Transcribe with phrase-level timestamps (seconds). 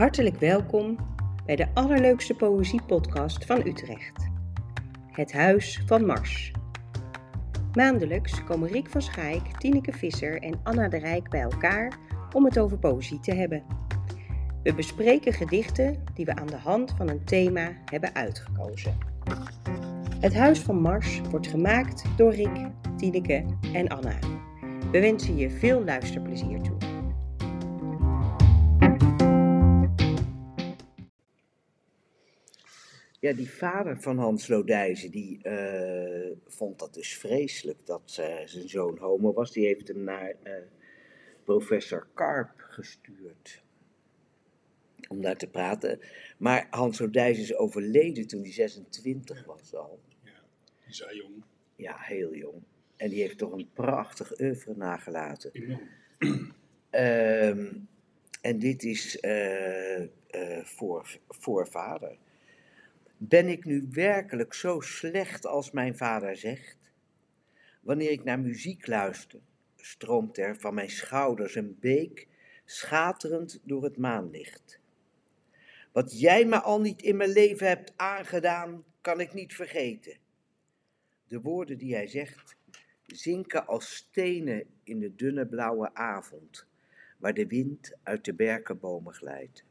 [0.00, 0.96] Hartelijk welkom
[1.46, 4.28] bij de allerleukste poëziepodcast van Utrecht.
[5.10, 6.52] Het Huis van Mars.
[7.72, 11.98] Maandelijks komen Rick van Schaik, Tineke Visser en Anna de Rijk bij elkaar
[12.34, 13.62] om het over poëzie te hebben.
[14.62, 18.98] We bespreken gedichten die we aan de hand van een thema hebben uitgekozen.
[20.20, 24.18] Het Huis van Mars wordt gemaakt door Rick, Tineke en Anna.
[24.92, 26.79] We wensen je veel luisterplezier toe.
[33.20, 38.68] Ja, die vader van Hans Lodijzen, die eh, vond dat dus vreselijk dat eh, zijn
[38.68, 39.52] zoon homo was.
[39.52, 40.52] Die heeft hem naar eh,
[41.44, 43.62] professor Karp gestuurd
[45.08, 46.00] om daar te praten.
[46.38, 50.00] Maar Hans Lodijzen is overleden toen hij 26 was al.
[50.22, 50.32] Die
[50.88, 51.44] is al jong.
[51.76, 52.62] Ja, heel jong.
[52.96, 55.52] En die heeft toch een prachtig oeuvre nagelaten.
[56.90, 57.72] Ehm,
[58.40, 59.18] en dit is
[60.62, 62.18] voor, voor vader.
[63.22, 66.76] Ben ik nu werkelijk zo slecht als mijn vader zegt?
[67.80, 69.40] Wanneer ik naar muziek luister,
[69.76, 72.28] stroomt er van mijn schouders een beek,
[72.64, 74.80] schaterend door het maanlicht.
[75.92, 80.16] Wat jij me al niet in mijn leven hebt aangedaan, kan ik niet vergeten.
[81.26, 82.56] De woorden die hij zegt,
[83.06, 86.66] zinken als stenen in de dunne blauwe avond,
[87.18, 89.64] waar de wind uit de berkenbomen glijdt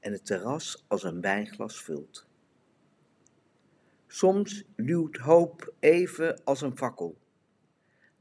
[0.00, 2.28] en het terras als een wijnglas vult.
[4.12, 7.16] Soms luwt hoop even als een fakkel,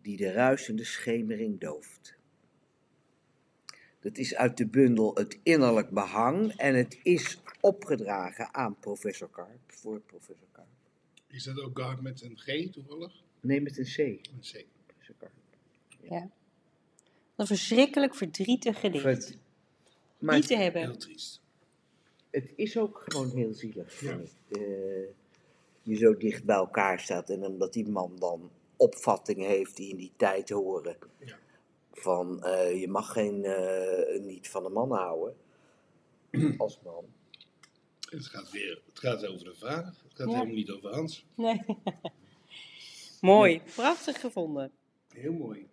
[0.01, 2.15] die de ruisende schemering dooft.
[3.99, 9.59] Dat is uit de bundel Het Innerlijk Behang en het is opgedragen aan professor Karp,
[9.67, 10.67] voor professor Karp.
[11.27, 13.13] Is dat ook Guard met een G toevallig?
[13.39, 13.97] Nee, met een C.
[13.97, 14.65] Een C.
[14.85, 15.31] professor Karp.
[16.01, 16.29] Ja.
[17.35, 19.37] Een verschrikkelijk verdrietig gedicht.
[20.19, 20.97] Maar Niet te Heel hebben.
[20.99, 21.41] triest.
[22.29, 24.59] het is ook gewoon heel zielig, vind Ja.
[24.59, 25.17] ik.
[25.89, 29.97] Je zo dicht bij elkaar staat en omdat die man dan opvattingen heeft die in
[29.97, 30.97] die tijd horen.
[31.19, 31.37] Ja.
[31.91, 35.35] Van eh, je mag geen, eh, niet van een man houden
[36.57, 37.05] als man.
[38.09, 39.85] Het gaat weer het gaat over de vader.
[39.85, 40.33] Het gaat Ja.
[40.33, 41.25] helemaal niet over Hans.
[41.35, 41.61] Nee.
[43.21, 44.71] Mooi, prachtig gevonden.
[45.13, 45.67] Heel mooi.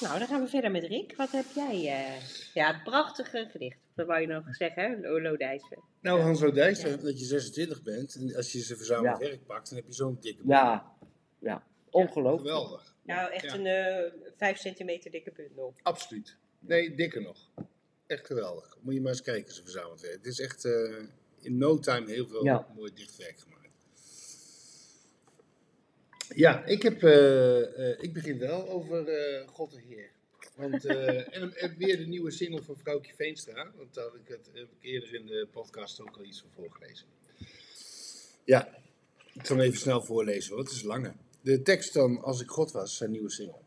[0.00, 1.16] Nou, dan gaan we verder met Rick.
[1.16, 1.74] Wat heb jij?
[1.74, 2.22] eh,
[2.54, 3.78] Ja, het prachtige gedicht.
[3.94, 4.96] Dat wou je nog zeggen, hè?
[5.08, 5.78] Lolo Dijssen.
[6.00, 6.96] Nou, Hans Lodijs, Ja.
[6.96, 9.26] dat je 26 bent en als je ze verzameld Ja.
[9.28, 10.92] werk pakt, dan heb je zo'n dikke Ja,
[11.38, 11.66] ja.
[11.90, 12.48] ongelooflijk.
[12.48, 12.94] Geweldig.
[13.02, 13.54] Nou, echt Ja.
[13.54, 15.74] een eh 5 centimeter dikke bundel.
[15.82, 16.36] Absoluut.
[16.58, 17.50] Nee, dikker nog.
[18.06, 18.76] Echt geweldig.
[18.80, 20.14] Moet je maar eens kijken, ze verzameld werk.
[20.16, 20.72] Het is echt eh,
[21.40, 22.66] in no time heel veel Ja.
[22.76, 23.55] mooi dichtwerk gemaakt.
[26.34, 30.10] Ja, ik, heb, eh, eh, ik begin wel over eh, God de Heer.
[30.54, 33.72] Want, en, en weer de nieuwe single van Vrouwtje Veenstra.
[33.76, 37.06] Want daar ik, het, heb ik eerder in de podcast ook al iets van voorgelezen.
[38.44, 38.78] Ja,
[39.32, 41.12] ik zal even snel voorlezen, want het is lange.
[41.40, 43.60] De tekst dan Als ik God was, zijn nieuwe single.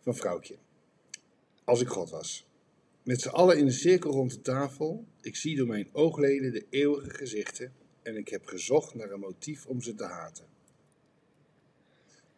[0.00, 0.56] Van Vrouwtje.
[1.64, 2.46] Als ik God was.
[3.02, 5.04] Met z'n allen in een cirkel rond de tafel.
[5.20, 7.72] Ik zie door mijn oogleden de eeuwige gezichten.
[8.02, 10.46] En ik heb gezocht naar een motief om ze te haten.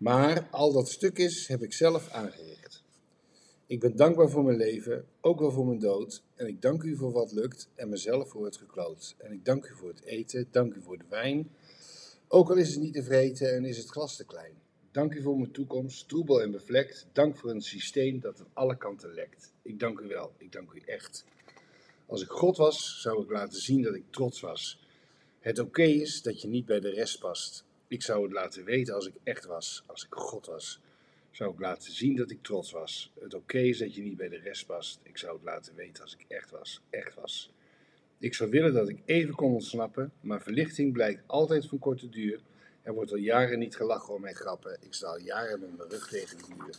[0.04, 2.82] Maar al dat stuk is, heb ik zelf aangericht.
[3.66, 6.22] Ik ben dankbaar voor mijn leven, ook wel voor mijn dood.
[6.34, 9.15] En ik dank u voor wat lukt en mezelf voor het gekloot.
[9.19, 11.50] En ik dank u voor het eten, dank u voor de wijn.
[12.28, 14.53] Ook al is het niet te vreten en is het glas te klein.
[14.91, 17.06] Dank u voor mijn toekomst, troebel en bevlekt.
[17.12, 19.53] Dank voor een systeem dat aan alle kanten lekt.
[19.62, 21.25] Ik dank u wel, ik dank u echt.
[22.06, 24.86] Als ik God was, zou ik laten zien dat ik trots was.
[25.41, 27.65] Het oké is dat je niet bij de rest past.
[27.94, 30.81] Ik zou het laten weten als ik echt was, als ik God was.
[31.31, 33.10] Zou ik laten zien dat ik trots was.
[33.21, 35.00] Het oké is dat je niet bij de rest past.
[35.03, 37.53] Ik zou het laten weten als ik echt was, echt was.
[38.19, 42.41] Ik zou willen dat ik even kon ontsnappen, maar verlichting blijkt altijd van korte duur.
[42.83, 44.78] Er wordt al jaren niet gelachen om mijn grappen.
[44.81, 46.78] Ik sta al jaren met mijn rug tegen de muur.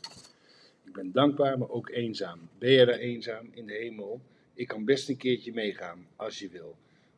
[0.83, 2.49] Ik ben dankbaar, maar ook eenzaam.
[2.57, 4.21] Ben je daar eenzaam in de hemel?
[4.53, 6.75] Ik kan best een keertje meegaan, als je wil.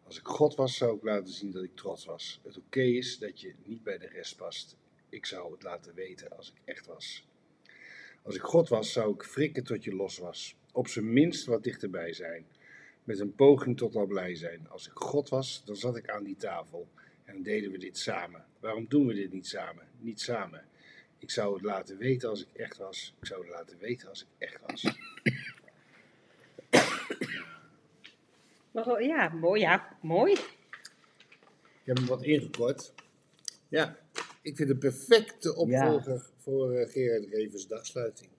[0.07, 2.39] Als ik God was, zou ik laten zien dat ik trots was.
[2.43, 4.75] Het oké is dat je niet bij de rest past.
[5.09, 7.27] Ik zou het laten weten als ik echt was.
[8.23, 10.55] Als ik God was, zou ik frikken tot je los was.
[10.71, 12.45] Op zijn minst wat dichterbij zijn.
[13.03, 14.69] Met een poging tot al blij zijn.
[14.69, 16.87] Als ik God was, dan zat ik aan die tafel.
[17.23, 18.45] En deden we dit samen.
[18.59, 19.87] Waarom doen we dit niet samen?
[19.99, 20.65] Niet samen.
[21.19, 23.13] Ik zou het laten weten als ik echt was.
[23.19, 24.83] Ik zou het laten weten als ik echt was.
[28.85, 29.61] Maar Ja, mooi.
[29.61, 30.31] Ja, mooi.
[30.31, 32.93] Ik heb hem wat ingekort.
[33.67, 33.97] Ja,
[34.41, 38.29] ik vind het perfecte opvolger voor eh, Gerard Revers dagsluiting.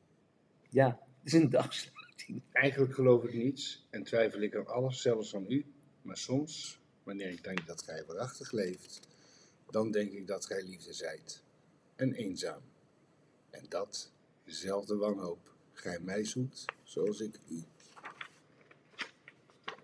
[0.71, 0.87] Ja,
[1.19, 2.43] het is een dagsluiting.
[2.53, 5.67] Eigenlijk geloof ik niets en twijfel ik aan alles, zelfs aan u.
[6.03, 9.01] Maar soms, wanneer ik denk dat gij waarachtig leeft,
[9.71, 11.43] dan denk ik dat gij liefde zijt.
[11.97, 12.63] En eenzaam.
[13.51, 14.13] En dat,
[14.45, 17.63] dezelfde wanhoop, gij mij zoekt, zoals ik u.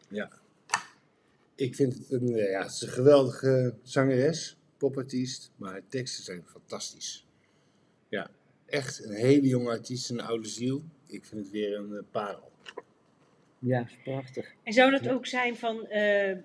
[0.09, 0.43] Ja.
[1.57, 6.25] Ik vind het een, eh, ja, het is een geweldige zangeres, popartiest, maar haar teksten
[6.25, 7.27] zijn fantastisch.
[8.09, 8.31] Ja,
[8.67, 10.83] echt een hele jonge artiest, een oude ziel.
[11.07, 12.53] Ik vind het weer een eh, parel.
[13.59, 14.55] Ja, is prachtig.
[14.63, 16.37] En zou dat ook zijn van, eh,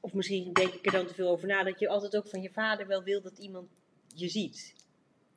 [0.00, 2.42] of misschien denk ik er dan te veel over na, dat je altijd ook van
[2.42, 3.68] je vader wel wil dat iemand
[4.14, 4.74] je ziet?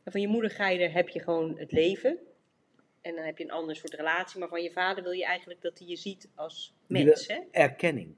[0.03, 2.17] En van je moeder ga je er, heb je gewoon het leven.
[3.01, 4.39] En dan heb je een ander soort relatie.
[4.39, 7.39] Maar van je vader wil je eigenlijk dat hij je ziet als mens, hè?
[7.51, 8.15] Erkenning.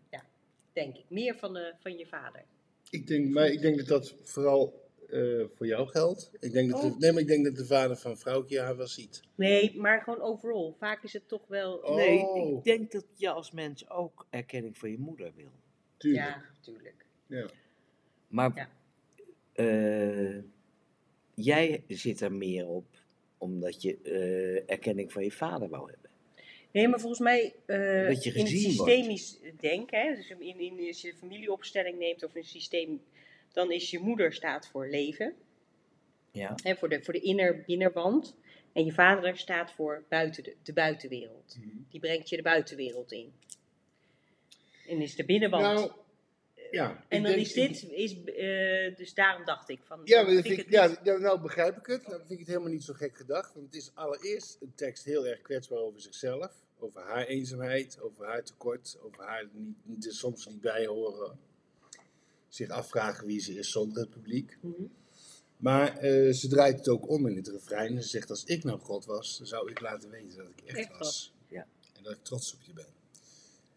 [0.73, 1.05] Denk ik.
[1.09, 2.43] Meer van, de, van je vader.
[2.89, 6.31] Ik denk, maar ik denk dat dat vooral eh, voor jou geldt.
[6.39, 6.97] Ik denk dat de, Oh.
[6.97, 9.21] nee, maar ik denk dat de vader van vrouwtje haar wel ziet.
[9.35, 10.75] Nee, maar gewoon overal.
[10.79, 11.73] Vaak is het toch wel...
[11.75, 11.95] Oh.
[11.95, 12.19] Nee,
[12.57, 15.51] ik denk dat je als mens ook erkenning van je moeder wil.
[15.97, 16.25] Tuurlijk.
[16.25, 17.05] Ja, natuurlijk.
[17.27, 17.47] Ja.
[18.27, 18.69] Maar Ja.
[19.53, 20.41] eh,
[21.33, 22.85] jij zit er meer op
[23.43, 26.09] omdat je eh, erkenning van je vader wou hebben.
[26.71, 28.63] Nee, maar volgens mij eh, Dat je in het wordt.
[28.63, 33.01] systemisch denken, hè, dus in, in, als je een familieopstelling neemt of een systeem,
[33.51, 35.33] dan is je moeder staat voor leven,
[36.31, 36.55] Ja.
[36.63, 38.35] hè, voor, de, voor de inner, binnenwand.
[38.73, 41.57] En je vader staat voor buiten de, de buitenwereld.
[41.59, 41.67] Mhm.
[41.89, 43.33] Die brengt je de buitenwereld in.
[44.87, 45.63] En is de binnenwand.
[45.79, 45.91] Nou,
[46.73, 47.05] ja.
[47.07, 50.01] en dan denk- is dit, is, eh, dus daarom dacht ik van.
[50.03, 52.01] Ja, vind ik ja, ja, nou begrijp ik het.
[52.01, 53.53] Nou, dan vind ik het helemaal niet zo gek gedacht.
[53.53, 56.51] Want het is allereerst een tekst heel erg kwetsbaar over zichzelf.
[56.79, 59.49] Over haar eenzaamheid, over haar tekort, over haar
[59.83, 61.39] niet, er soms niet bij horen.
[62.49, 64.57] Zich afvragen wie ze is zonder het publiek.
[64.61, 64.83] Mhm.
[65.57, 67.95] Maar eh, ze draait het ook om in het refrein.
[67.95, 70.61] En ze zegt, als ik nou God was, dan zou ik laten weten dat ik
[70.65, 70.99] echt, Echt was.
[70.99, 71.33] was.
[71.47, 71.67] Ja.
[71.97, 72.85] En dat ik trots op je ben.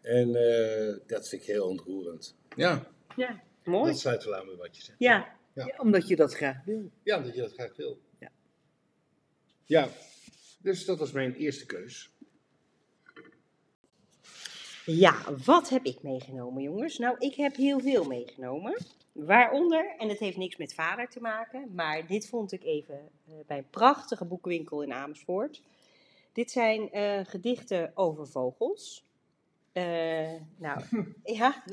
[0.01, 2.35] En eh, dat vind ik heel ontroerend.
[2.57, 3.91] Ja, Ja, mooi.
[3.91, 4.99] dat sluit wel aan bij wat je zegt.
[4.99, 6.91] Ja, Ja, omdat je dat graag wil.
[7.03, 7.99] Ja, omdat je dat graag wil.
[8.19, 8.31] Ja.
[9.65, 9.89] Ja,
[10.61, 12.11] dus dat was mijn eerste keus.
[14.85, 16.97] Ja, wat heb ik meegenomen, jongens?
[16.97, 18.77] Nou, ik heb heel veel meegenomen.
[19.11, 23.33] Waaronder, en het heeft niks met vader te maken, maar dit vond ik even eh,
[23.47, 25.61] bij een prachtige boekwinkel in Amersfoort.
[26.33, 29.06] Dit zijn eh, gedichten over vogels.
[29.77, 30.81] Eh, nou,
[31.23, 31.63] ja,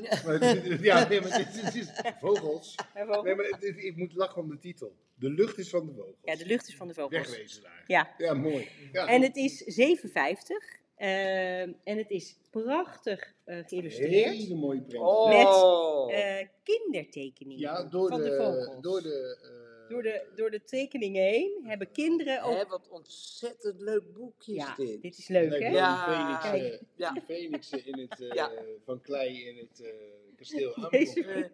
[0.81, 1.89] ja, nee, maar dit, dit is
[2.21, 2.75] vogels.
[3.23, 4.95] Nee, maar dit- ik moet lachen om de titel.
[5.15, 6.15] De lucht is van de vogels.
[6.23, 7.27] Ja, de lucht is van de vogels.
[7.29, 7.83] Wegwezen daar.
[7.87, 8.67] Ja, Ja, mooi.
[8.91, 9.07] Ja.
[9.07, 14.35] en het is 7,50 eh, en het is prachtig eh, geïllustreerd.
[14.37, 15.03] Hele mooie print.
[15.03, 16.13] Oh.
[16.13, 18.81] Eh, kindertekeningen ja, door van de, de, vogels.
[18.81, 22.55] door de, eh, Door de, door de tekeningen heen hebben kinderen ook...
[22.55, 25.01] Hè, wat ontzettend leuk boekje is ja, dit.
[25.01, 25.67] dit is leuk, hè?
[25.69, 26.05] Ja.
[26.05, 26.81] Die Phoenixen, Kijk.
[26.95, 27.11] Ja.
[27.11, 28.51] die Phoenixen in het, eh, Ja.
[28.85, 29.91] van klei in het eh,
[30.35, 30.73] kasteel.
[30.89, 31.45] Eh,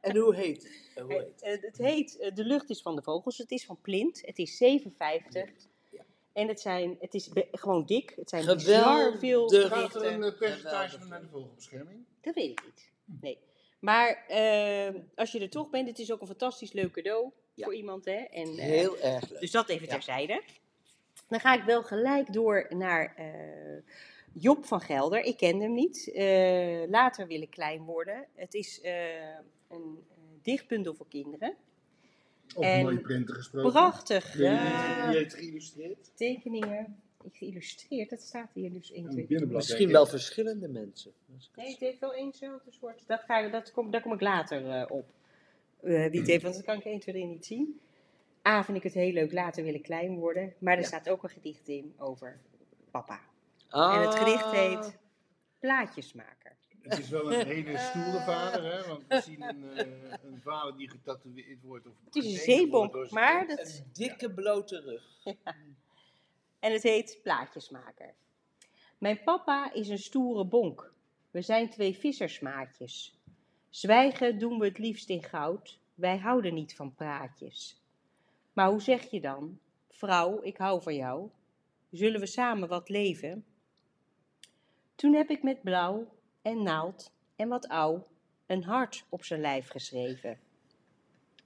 [0.00, 0.90] en hoe heet het?
[0.94, 1.62] Eh, hoe heet het?
[1.62, 3.38] het heet De lucht is van de vogels.
[3.38, 4.26] Het is van Plint.
[4.26, 5.68] Het is 7,50.
[5.90, 6.04] Ja.
[6.32, 8.12] En het, zijn, het is gewoon dik.
[8.16, 8.64] Het zijn Geweldig.
[8.66, 11.08] bizar veel De- Gaat er een percentage Geweldig.
[11.08, 12.04] naar de vogelbescherming?
[12.20, 12.90] Dat weet ik niet.
[13.20, 13.38] Nee.
[13.78, 17.64] Maar eh, als je er toch bent, het is ook een fantastisch leuk cadeau Ja.
[17.64, 18.04] voor iemand.
[18.04, 18.12] Hè?
[18.16, 19.40] En, eh, Heel erg leuk.
[19.40, 19.92] Dus dat even Ja.
[19.92, 20.42] terzijde.
[21.28, 23.82] Dan ga ik wel gelijk door naar eh,
[24.32, 25.20] Job van Gelder.
[25.24, 26.10] Ik ken hem niet.
[26.14, 28.26] Eh, later wil ik klein worden.
[28.34, 29.14] Het is eh,
[29.68, 31.54] een eh, dichtbundel voor kinderen.
[32.54, 33.70] Over En mooie printen gesproken.
[33.70, 34.38] Prachtig.
[34.38, 35.08] Ja.
[35.08, 36.10] wie heeft geïllustreerd?
[36.16, 37.00] Tekeningen.
[37.24, 39.62] Ik geïllustreerd, dat staat hier dus 1, 2, Een binnenblad.
[39.62, 41.12] Misschien wel verschillende mensen.
[41.56, 43.06] Nee, het heeft wel éénzelfde soort.
[43.06, 45.06] Dat ga, ik- dat kom, daar kom ik later eh, op.
[45.82, 47.80] Eh, wie het heeft, want dat kan ik 1, 2, 3 niet zien.
[48.48, 50.54] A, vind ik het heel leuk, later wil ik klein worden.
[50.58, 50.86] Maar er Ja.
[50.86, 52.40] staat ook een gedicht in over
[52.90, 53.20] papa.
[53.68, 53.94] Ah.
[53.94, 54.98] En het gedicht heet
[55.58, 56.56] Plaatjesmaker.
[56.82, 58.86] Het is wel een hele stoere vader, hè?
[58.88, 59.86] Want we zien een, eh,
[60.22, 61.86] een vader die getatoeëerd wordt.
[61.86, 65.36] Of Het is een zeebonk, zijn maar dat, Een dikke blote rug.
[66.60, 68.14] En het heet Plaatjesmaker.
[68.98, 70.92] Mijn papa is een stoere bonk.
[71.30, 73.18] We zijn twee vissersmaatjes.
[73.70, 75.80] Zwijgen doen we het liefst in goud.
[75.94, 77.82] Wij houden niet van praatjes.
[78.52, 79.58] Maar hoe zeg je dan?
[79.88, 81.30] Vrouw, ik hou van jou.
[81.90, 83.44] Zullen we samen wat leven?
[84.94, 86.06] Toen heb ik met blauw
[86.42, 88.06] en naald en wat ouw
[88.46, 90.38] een hart op zijn lijf geschreven.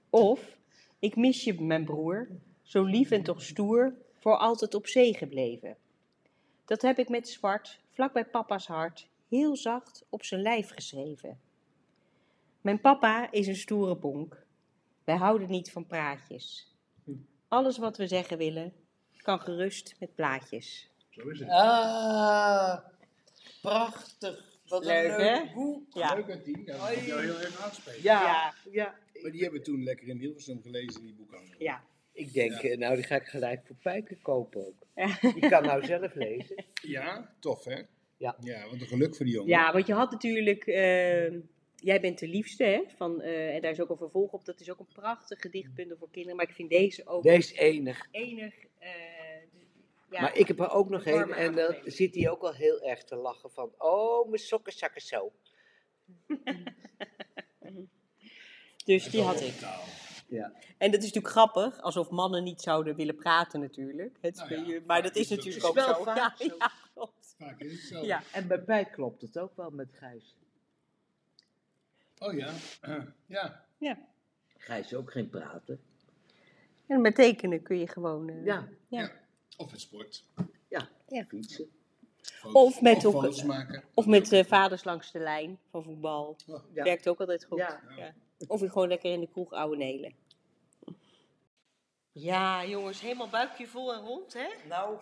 [0.09, 0.57] Of,
[0.99, 2.27] ik mis je, mijn broer,
[2.61, 5.77] zo lief en toch stoer, voor altijd op zee gebleven.
[6.65, 11.39] Dat heb ik met zwart, vlak bij papa's hart, heel zacht op zijn lijf geschreven.
[12.61, 14.45] Mijn papa is een stoere bonk.
[15.03, 16.71] Wij houden niet van praatjes.
[17.47, 18.73] Alles wat we zeggen willen,
[19.17, 20.89] kan gerust met plaatjes.
[21.09, 21.49] Zo is het.
[21.49, 22.77] Ah,
[23.61, 24.51] prachtig.
[24.67, 25.53] Wat Leuk, een leuk hè?
[25.53, 25.93] boek.
[25.93, 26.13] Ja.
[26.13, 26.61] Leuk uit tien.
[26.65, 28.03] Ja, dat moet jou heel erg aanspreken.
[28.03, 28.53] Ja, Ja.
[28.71, 28.95] ja.
[29.21, 31.55] Maar die hebben we toen lekker in Hilversum gelezen in die boekhandel.
[31.57, 31.83] Ja.
[32.13, 34.87] Ik denk, eh, nou die ga ik gelijk voor Pijken kopen ook.
[35.33, 36.65] Die kan nou zelf lezen.
[36.81, 37.81] Ja, tof hè?
[38.17, 38.35] Ja.
[38.39, 39.49] Ja, wat een geluk voor die jongen.
[39.49, 40.65] Ja, want je had natuurlijk.
[40.65, 41.31] eh,
[41.75, 42.83] jij bent de liefste, hè?
[42.97, 44.45] Van, eh, en daar is ook een vervolg op.
[44.45, 46.37] Dat is ook een prachtig gedichtbundel voor kinderen.
[46.37, 48.07] Maar ik vind deze ook Deze enig.
[48.11, 48.53] enig.
[48.79, 48.89] eh,
[50.09, 52.53] ja, Maar ik heb er ook nog een Warme en dan zit hij ook al
[52.53, 55.31] heel erg te lachen van, oh, mijn sokken zakken zo.
[58.85, 59.53] dus die had ik.
[60.27, 60.53] Ja.
[60.77, 64.17] En dat is natuurlijk grappig, alsof mannen niet zouden willen praten, natuurlijk.
[64.21, 65.91] Het Nou ja, speel je- maar dat is is het ook natuurlijk zo.
[65.93, 66.13] ook zo.
[66.15, 66.55] Ja, vaak zo.
[66.57, 67.35] ja, klopt.
[67.37, 68.05] Vaak is het zo.
[68.05, 68.23] Ja.
[68.31, 70.35] En bij mij klopt het ook wel met Gijs.
[72.19, 72.51] Oh ja.
[73.25, 73.63] Ja.
[73.77, 73.99] Ja.
[74.57, 75.81] Gijs ook geen praten.
[76.87, 78.29] En met tekenen kun je gewoon.
[78.29, 78.99] eh, Ja, Ja.
[79.01, 79.11] Ja.
[79.57, 80.23] Of het sport.
[80.67, 81.23] ja, Ja.
[81.25, 81.69] fietsen.
[82.21, 83.83] Foto's- Of met ook- maken.
[83.93, 86.35] Of met eh, vaders langs de lijn van voetbal.
[86.47, 86.83] Oh, Ja.
[86.83, 87.57] Werkt ook altijd goed.
[87.57, 87.81] Ja.
[87.97, 88.13] Ja.
[88.47, 90.13] Of je gewoon lekker in de kroeg ouwe nelen.
[92.11, 94.47] Ja, jongens, helemaal buikje vol en rond, hè?
[94.67, 94.97] Nou,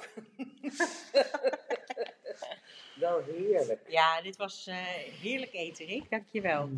[3.00, 3.82] wel heerlijk.
[3.90, 4.76] Ja, dit was eh,
[5.22, 6.10] heerlijk eten, Rick.
[6.10, 6.70] Dankjewel.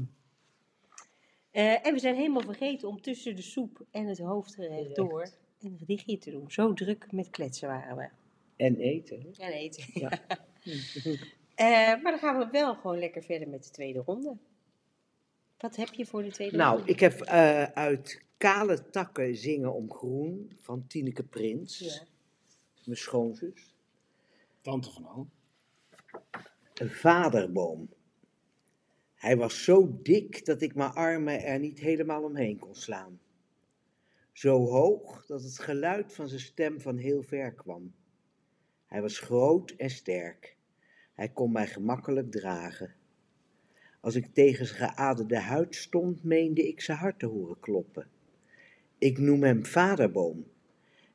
[1.52, 4.96] Eh en we zijn helemaal vergeten om tussen de soep en het hoofdgerecht Gerecht.
[4.96, 5.30] door
[5.62, 6.52] een gedichtje te doen.
[6.52, 8.10] Zo druk met kletsen waren we.
[8.56, 9.22] En eten.
[9.22, 9.44] hè?
[9.46, 9.86] En eten.
[9.94, 10.12] Ja.
[11.56, 11.68] Eh,
[12.02, 14.38] maar dan gaan we wel gewoon lekker verder met de tweede ronde.
[15.64, 19.92] Wat heb je voor de tweede Nou, ik heb eh, uit Kale Takken Zingen om
[19.92, 21.80] Groen van Tineke Prins.
[21.80, 22.04] Ja.
[22.86, 23.76] Mijn schoonzus.
[24.62, 25.28] Tante van Al.
[26.74, 27.90] Een vaderboom.
[29.16, 33.20] Hij was zo dik dat ik mijn armen er niet helemaal omheen kon slaan.
[34.32, 37.94] Zo hoog dat het geluid van zijn stem van heel ver kwam.
[38.86, 40.58] Hij was groot en sterk.
[41.14, 42.96] Hij kon mij gemakkelijk dragen.
[44.04, 48.08] Als ik tegen zijn geaderde huid stond, meende ik zijn hart te horen kloppen.
[48.98, 50.46] Ik noem hem vaderboom.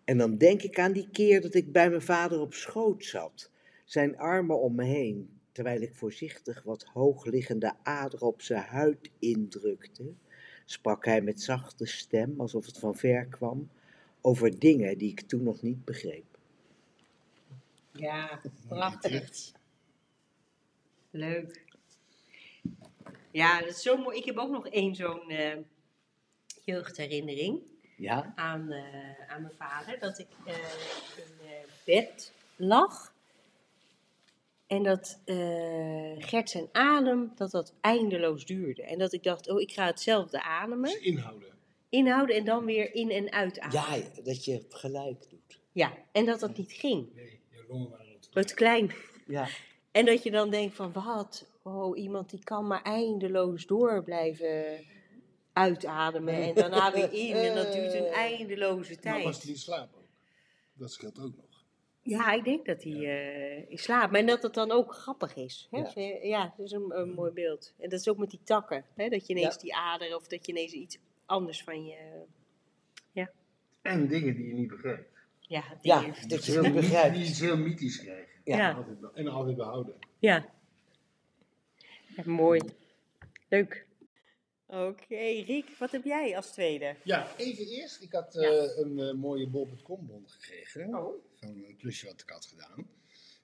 [0.05, 3.51] En dan denk ik aan die keer dat ik bij mijn vader op schoot zat,
[3.85, 10.13] zijn armen om me heen, terwijl ik voorzichtig wat hoogliggende aderen op zijn huid indrukte,
[10.65, 13.71] sprak hij met zachte stem, alsof het van ver kwam,
[14.21, 16.39] over dingen die ik toen nog niet begreep.
[17.93, 19.53] Ja, prachtig.
[21.11, 21.67] Leuk.
[23.33, 24.19] Ja, dat is zo mooi.
[24.19, 25.57] Ik heb ook nog één zo'n eh,
[26.65, 27.61] jeugdherinnering
[27.97, 28.33] Ja?
[28.37, 29.99] aan, eh, aan mijn vader.
[30.01, 30.55] Dat ik eh,
[31.17, 33.17] in bed lag.
[34.67, 38.83] En dat eh, Gert zijn adem, dat dat eindeloos duurde.
[38.83, 41.49] En dat ik dacht, oh, ik ga hetzelfde ademen, Dus inhouden.
[41.89, 43.87] inhouden en dan weer in- en uitademen.
[43.89, 45.59] Ja, ja, dat je het gelijk doet.
[45.73, 47.15] Ja, en dat dat niet ging.
[47.15, 48.29] Nee, je longen waren het.
[48.33, 48.93] Wat klein.
[49.27, 49.49] Ja,
[49.91, 54.85] En dat je dan denkt van wat, oh, iemand die kan maar eindeloos door blijven
[55.53, 57.33] uitademen en daarna weer in.
[57.35, 59.25] En dat duurt een eindeloze Maar tijd.
[59.25, 60.07] was die in slaap ook?
[60.73, 61.47] Dat scheelt ook nog.
[62.03, 64.11] Ja, ik denk dat hij eh in slaap.
[64.11, 65.69] Maar dat het dan ook grappig is.
[65.71, 65.79] Hè?
[65.79, 65.91] Ja.
[65.95, 67.75] Ja, ja dat is een, een mooi beeld.
[67.79, 68.85] En dat is ook met die takken.
[68.95, 69.09] Hè?
[69.09, 69.61] Dat je ineens Ja.
[69.61, 71.97] die ader of dat je ineens iets anders van je...
[73.83, 75.09] En dingen die je niet begrijpt.
[75.41, 76.29] Ja, ja dingen.
[76.29, 77.15] dat je niet begrijpt.
[77.17, 78.41] Die iets heel mythisch krijgen.
[78.45, 78.57] Ja.
[78.57, 78.71] Ja.
[78.71, 79.95] En altijd be- En altijd behouden.
[80.19, 80.47] Ja.
[82.19, 82.61] Ja, mooi.
[83.49, 83.87] Leuk.
[84.67, 86.97] Oké, Riek, wat heb jij als tweede?
[87.05, 88.03] Ja, even eerst.
[88.03, 88.41] Ik had Ja.
[88.41, 90.95] eh, een eh, mooie bol.com bon gekregen.
[90.95, 91.25] Oh.
[91.41, 92.89] Van een klusje wat ik had gedaan.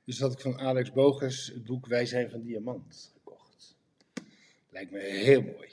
[0.05, 3.77] Dus had ik van Alex Bogers het boek Wij zijn van Diamant gekocht.
[4.71, 5.69] Lijkt me heel mooi.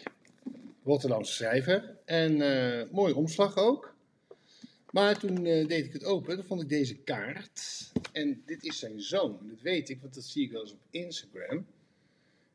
[0.83, 1.97] Rotterdamse schrijver.
[2.05, 3.95] En eh mooi omslag ook.
[4.91, 7.91] Maar toen eh, deed ik het open, dan vond ik deze kaart.
[8.11, 9.39] En dit is zijn zoon.
[9.49, 11.65] Dat weet ik, want dat zie ik wel eens op Instagram.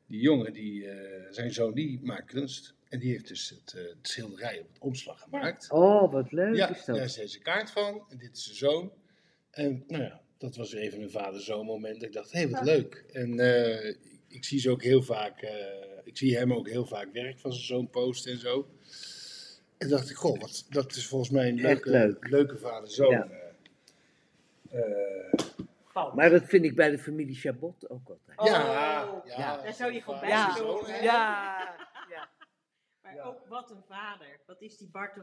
[0.06, 2.74] Die jongen, die, eh, zijn zoon, die maakt kunst.
[2.88, 5.70] En die heeft dus het, eh, het schilderij op het omslag gemaakt.
[5.70, 6.96] Oh, wat leuk Ja, is dat.
[6.96, 8.04] daar is deze kaart van.
[8.08, 8.92] En dit is zijn zoon.
[9.50, 12.02] En nou ja, dat was weer even een vader-zoon moment.
[12.02, 13.04] Ik dacht, hé, hey, wat leuk.
[13.12, 13.94] En eh,
[14.28, 15.54] ik zie ze ook heel vaak, eh,
[16.04, 18.68] ik zie hem ook heel vaak werk van zijn zoon posten en zo.
[19.78, 22.28] En dacht ik, goh, wat, dat is volgens mij een leuke, leuk.
[22.28, 23.10] leuke vader-zoon.
[23.10, 23.28] Ja.
[26.04, 26.08] Eh.
[26.08, 28.38] Eh, Maar dat vind ik bij de familie Chabot ook altijd.
[28.38, 29.62] Oh, ja, ja.
[29.62, 30.98] Daar zou je gewoon bij zoon, hè?
[30.98, 31.74] ja.
[33.02, 33.22] Maar Ja.
[33.22, 34.26] ook wat een vader.
[34.46, 35.16] Wat is die Bart?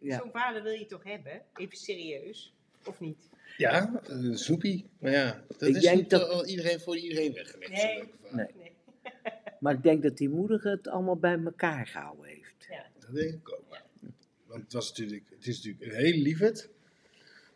[0.00, 0.18] Ja.
[0.18, 1.42] Zo'n vader wil je toch hebben?
[1.54, 2.54] Even serieus.
[2.84, 3.28] Of niet?
[3.56, 4.88] Ja, een soepie.
[4.98, 7.72] Maar ja, dat Ik is denk niet dat- al iedereen voor iedereen weggelegd.
[7.72, 8.12] Nee.
[8.30, 8.46] Nee.
[8.54, 8.72] Nee.
[9.60, 12.66] Maar ik denk dat die moeder het allemaal bij elkaar gehouden heeft.
[12.70, 12.84] Ja.
[12.98, 13.64] Dat denk ik ook.
[14.46, 16.68] Want het, was natuurlijk, het is natuurlijk een hele lieverd.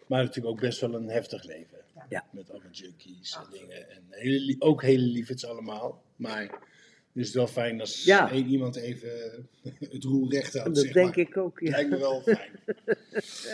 [0.07, 1.79] Maar natuurlijk ook best wel een heftig leven.
[2.13, 2.27] Ja.
[2.33, 3.91] Met allemaal junkies en dingen.
[3.91, 6.03] En hele, ook hele liefdes allemaal.
[6.17, 8.31] Maar het is wel fijn als Ja.
[8.31, 9.49] één iemand even
[9.95, 10.75] het roer recht houdt.
[10.75, 11.19] Dat zeg denk maar.
[11.19, 11.71] ik ook, ja.
[11.71, 12.51] Lijkt me wel fijn.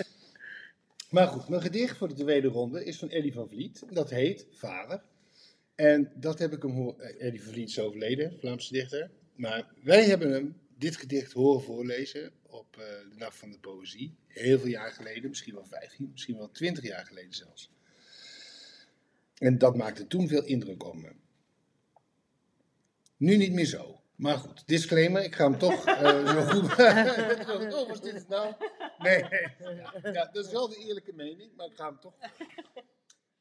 [1.11, 3.83] maar goed, mijn gedicht voor de tweede ronde is van Ellie van Vliet.
[3.91, 5.03] Dat heet Vader.
[5.75, 7.01] En dat heb ik hem horen.
[7.01, 9.11] eh, Ellie van Vliet is overleden, Vlaamse dichter.
[9.35, 14.15] Maar wij hebben hem dit gedicht horen voorlezen op eh, de Nacht van de Poëzie.
[14.27, 17.71] Heel veel jaar geleden, misschien wel 15, misschien wel 20 jaar geleden zelfs.
[19.39, 21.13] En dat maakte toen veel indruk op me.
[23.17, 24.01] Nu niet meer zo.
[24.17, 27.75] Maar goed, disclaimer, ik ga hem toch eh, zo goed...
[27.75, 28.55] oh, was dit het nou?
[28.99, 29.25] Nee,
[30.13, 32.15] ja, dat is wel de eerlijke mening, maar ik ga hem toch...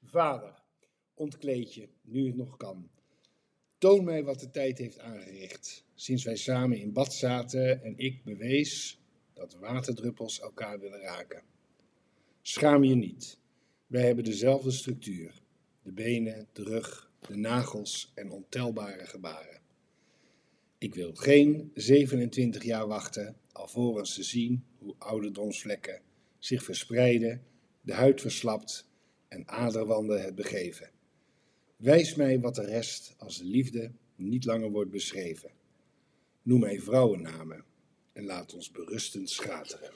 [0.04, 0.62] Vader,
[1.14, 2.90] ontkleed je, nu het nog kan.
[3.78, 5.84] Toon mij wat de tijd heeft aangericht.
[5.96, 9.02] Sinds wij samen in bad zaten en ik bewees
[9.34, 11.44] dat waterdruppels elkaar willen raken.
[12.42, 13.40] Schaam je niet.
[13.88, 15.42] Wij hebben dezelfde structuur.
[15.88, 19.60] De benen, de rug, de nagels en ontelbare gebaren.
[20.78, 26.02] Ik wil geen 27 jaar wachten alvorens te zien hoe ouderdomsvlekken
[26.40, 27.44] zich verspreiden,
[27.82, 28.90] de huid verslapt
[29.28, 30.90] en aderwanden het begeven.
[31.76, 35.52] Wijs mij wat er rest als de liefde niet langer wordt beschreven.
[36.42, 37.64] Noem mij vrouwennamen
[38.14, 39.92] en laat ons berustend schateren.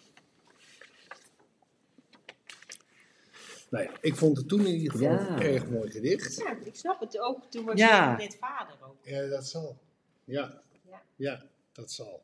[3.71, 5.27] Nou ja, ik vond het toen in ieder geval Ja.
[5.35, 6.37] een erg mooi gedicht.
[6.37, 7.45] Ja, ik snap het ook.
[7.45, 8.11] Toen was Ja.
[8.11, 8.95] je net vader ook.
[9.03, 9.77] Ja, dat zal.
[10.23, 11.01] Ja, Ja.
[11.15, 12.23] ja dat zal.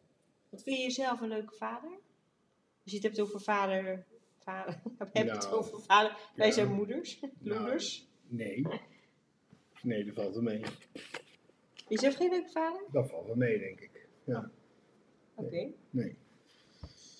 [0.50, 1.89] Wat vind je jezelf een leuke vader?
[2.84, 4.06] Als je het hebt over vader...
[4.44, 6.18] vader heb je het Nou, over vader?
[6.36, 6.54] Wij ja.
[6.54, 8.08] zijn moeders, Nou, moeders.
[8.27, 8.68] Nee.
[9.82, 10.62] Nee, dat valt wel mee.
[11.88, 12.82] Je zelf geen leuke vader?
[12.92, 14.08] Dat valt wel mee, denk ik.
[14.24, 14.50] Ja,
[15.36, 15.68] Oké.
[15.89, 16.18] nee.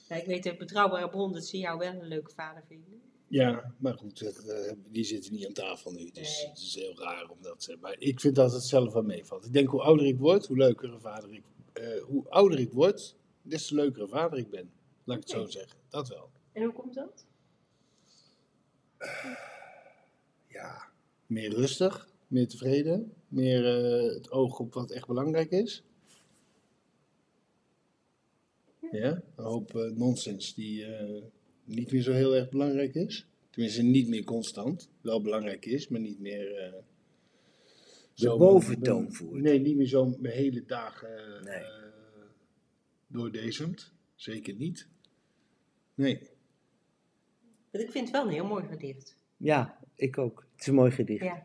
[0.10, 3.02] Ik weet uit betrouwbare bron dat ze jou wel een leuke vader vinden.
[3.30, 6.10] Ja, maar goed, eh, die zitten niet aan tafel nu.
[6.12, 6.50] Dus Nee.
[6.50, 7.78] het is heel raar om dat te.
[7.82, 9.46] Maar ik vind dat het zelf wel meevalt.
[9.46, 12.72] Ik denk hoe ouder ik word, hoe leuker een vader ik eh, Hoe ouder ik
[12.72, 14.72] word, des te leukere vader ik ben.
[15.04, 15.80] Laat ik het zo zeggen.
[15.90, 16.30] Dat wel.
[16.52, 17.26] En hoe komt dat?
[20.48, 20.92] Ja,
[21.26, 25.84] meer rustig, meer tevreden, meer eh, het oog op wat echt belangrijk is.
[28.92, 30.86] Ja, een hoop nonsens die
[31.68, 33.28] niet meer zo heel erg belangrijk is.
[33.50, 34.90] Tenminste, niet meer constant.
[35.02, 36.56] Wel belangrijk is, maar niet meer.
[36.56, 36.80] eh, De
[38.14, 39.42] zo- boventoon voert.
[39.42, 41.54] Nee, niet meer zo mijn hele dagen Nee.
[41.56, 41.76] eh.
[44.16, 44.88] Zeker niet.
[45.96, 46.30] Nee.
[47.72, 49.18] Want ik vind het wel een heel mooi gedicht.
[49.38, 50.46] Ja, ik ook.
[50.52, 51.24] Het is een mooi gedicht.
[51.24, 51.44] Ja.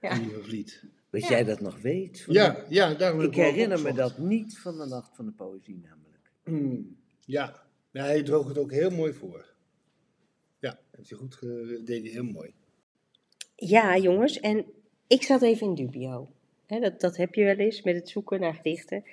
[0.00, 0.16] Ja.
[0.18, 0.84] Lieve Vliet.
[1.10, 1.28] Dat Ja.
[1.28, 2.20] jij dat nog weet.
[2.22, 5.32] van- Ja, ja, daarom heb Ik herinner me dat niet van de Nacht van de
[5.32, 6.30] Poëzie namelijk.
[6.44, 9.54] Hmm, ja, Nou, hij droog het ook heel mooi voor.
[10.58, 11.40] Ja, heeft hij goed
[11.86, 12.54] deed hij heel mooi.
[13.56, 14.64] Ja, jongens, en
[15.06, 16.32] ik zat even in dubio.
[16.66, 19.04] Hè, dat, dat heb je wel eens met het zoeken naar gedichten.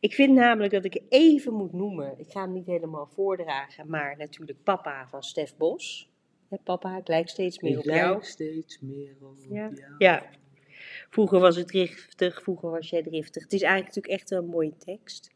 [0.00, 4.16] Ik vind namelijk dat ik even moet noemen, ik ga hem niet helemaal voordragen, maar
[4.16, 6.10] natuurlijk Papa van Stef Bos.
[6.48, 8.24] Hè, papa, ik lijk steeds meer op jou.
[8.24, 9.70] steeds meer op Ja.
[9.98, 10.30] Ja.
[11.10, 13.42] Vroeger was het driftig, vroeger was jij driftig.
[13.42, 15.30] Het is eigenlijk natuurlijk echt een mooie tekst.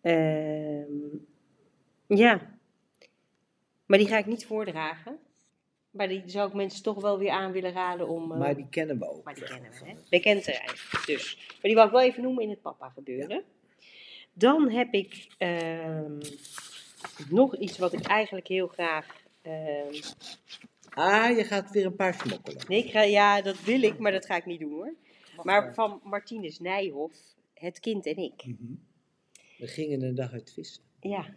[0.00, 1.16] Ehm,
[2.06, 2.50] ja.
[3.86, 5.18] Maar die ga ik niet voordragen.
[5.90, 8.32] Maar die zou ik mensen toch wel weer aan willen raden om...
[8.32, 9.24] eh, Maar die kennen we ook.
[9.24, 9.94] maar die kennen we, hè?
[10.10, 10.44] Bekend.
[11.06, 11.36] Dus.
[11.50, 13.44] Maar die wou ik wel even noemen in het papa gebeuren.
[14.32, 16.20] Dan heb ik ehm,
[17.28, 19.06] nog iets wat ik eigenlijk heel graag...
[19.42, 19.94] ehm,
[20.94, 22.64] Ah, je gaat weer een paar smokkelen.
[22.68, 24.94] nee, ik ga, ja, dat wil ik, maar dat ga ik niet doen hoor.
[25.42, 27.18] Maar van Martinus Nijhoff,
[27.54, 28.44] Het kind en ik.
[28.46, 28.72] Mhm.
[29.58, 30.82] We gingen een dag uit vissen.
[31.00, 31.34] Ja,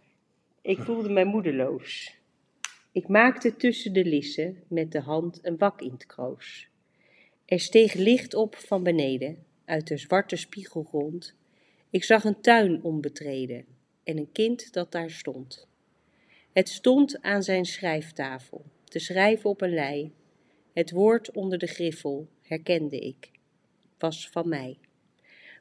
[0.66, 2.18] ik voelde mij moedeloos.
[2.92, 6.68] Ik maakte tussen de lissen met de hand een wak in het kroos.
[7.46, 11.36] Er steeg licht op van beneden, uit de zwarte spiegelgrond.
[11.90, 13.66] Ik zag een tuin onbetreden
[14.04, 15.68] en een kind dat daar stond.
[16.54, 20.12] Het stond aan zijn schrijftafel, te schrijven op een lei.
[20.74, 23.32] Het woord onder de griffel herkende ik,
[23.98, 24.78] was van mij.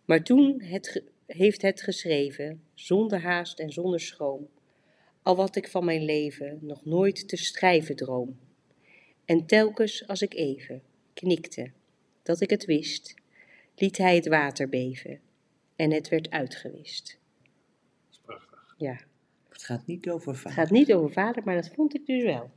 [0.05, 4.49] Maar toen het heeft het geschreven, zonder haast en zonder schroom,
[5.25, 8.39] al wat ik van mijn leven nog nooit te schrijven droom.
[9.25, 10.83] En telkens als ik even
[11.15, 11.71] knikte
[12.23, 13.15] dat ik het wist,
[13.77, 15.21] liet hij het water beven
[15.77, 17.19] en het werd uitgewist.
[18.05, 18.75] Dat is prachtig.
[18.79, 19.01] Ja,
[19.49, 20.59] Het gaat niet over het vader.
[20.59, 22.51] gaat niet over vader, maar dat vond ik dus wel.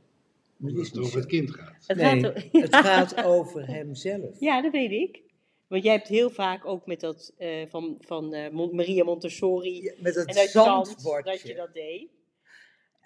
[0.58, 1.86] Dat Omdat is het niet over het kind gaat.
[1.86, 4.40] Het Nee, gaat het over hemzelf.
[4.40, 5.22] Ja, dat weet ik.
[5.66, 9.92] Want jij hebt heel vaak ook met dat eh, van, van eh, Maria Montessori Ja,
[9.98, 11.48] Met en het uit zand, dat zandbordje.
[11.48, 12.08] je dat deed.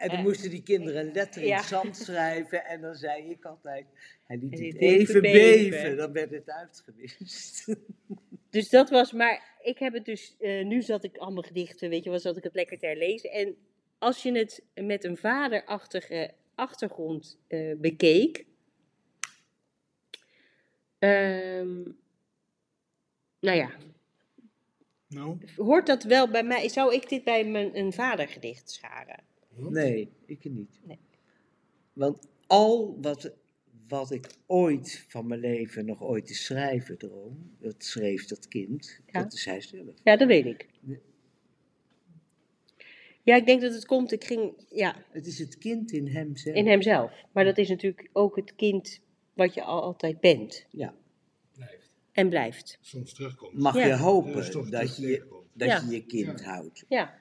[0.02, 1.62] En dan Eh, moesten die kinderen letter in ja.
[1.62, 2.64] zand schrijven.
[2.64, 3.86] En dan zei ik altijd,
[4.26, 5.70] hij liet het even even beven.
[5.70, 5.96] beven.
[5.96, 7.66] Dan werd het uitgewist.
[8.50, 12.04] Dus dat was, maar ik heb het dus, eh, nu zat ik allemaal gedichten, weet
[12.04, 13.30] je wel, zat ik het lekker te herlezen.
[13.30, 13.56] En
[13.98, 18.44] als je het met een vaderachtige achtergrond eh, bekeek,
[20.98, 21.82] ehm,
[23.40, 23.70] nou ja,
[25.08, 29.24] Nou, hoort dat wel bij mij, zou ik dit bij mijn een vadergedicht scharen?
[29.56, 30.80] Nee, ik niet.
[30.84, 30.98] Nee.
[31.92, 33.32] Want al wat,
[33.88, 39.00] wat ik ooit van mijn leven nog ooit te schrijven droom, dat schreef dat kind,
[39.06, 39.22] Ja.
[39.22, 39.94] dat is hij zelf.
[40.04, 40.68] Ja, dat weet ik.
[43.24, 46.56] Ja, ik denk dat het komt, ik ging, ja, Het is het kind in hemzelf.
[46.56, 47.12] in hemzelf.
[47.32, 49.00] Maar dat is natuurlijk ook het kind
[49.34, 50.94] wat je al altijd bent Ja.
[51.54, 51.90] blijft.
[52.12, 52.78] en blijft.
[52.80, 53.58] Soms terugkomt.
[53.58, 53.86] Mag Ja.
[53.86, 55.80] je hopen Dat je, dat Ja.
[55.88, 56.46] je je kind Ja.
[56.46, 56.84] houdt.
[56.88, 57.20] Ja.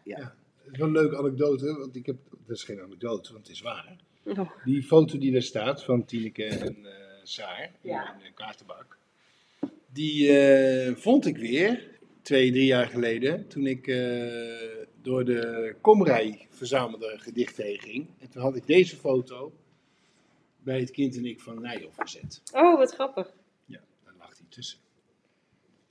[0.72, 3.56] Het is wel een leuke anekdote, want ik heb, dat is geen anekdote, want het
[3.56, 3.96] is waar.
[4.24, 4.52] Oh.
[4.66, 6.92] Die foto die daar staat van Tineke en eh
[7.24, 8.14] Saar Ja.
[8.14, 8.98] in de kaartenbak,
[9.94, 13.98] die eh, vond ik weer twee, drie jaar geleden, toen ik eh,
[15.02, 18.08] door de Komrij verzamelde gedichten heen ging.
[18.20, 19.52] En toen had ik deze foto
[20.64, 22.42] bij het kind en ik van Nijhoff gezet.
[22.54, 23.34] Oh, wat grappig.
[23.66, 24.80] Ja, daar lag hij tussen.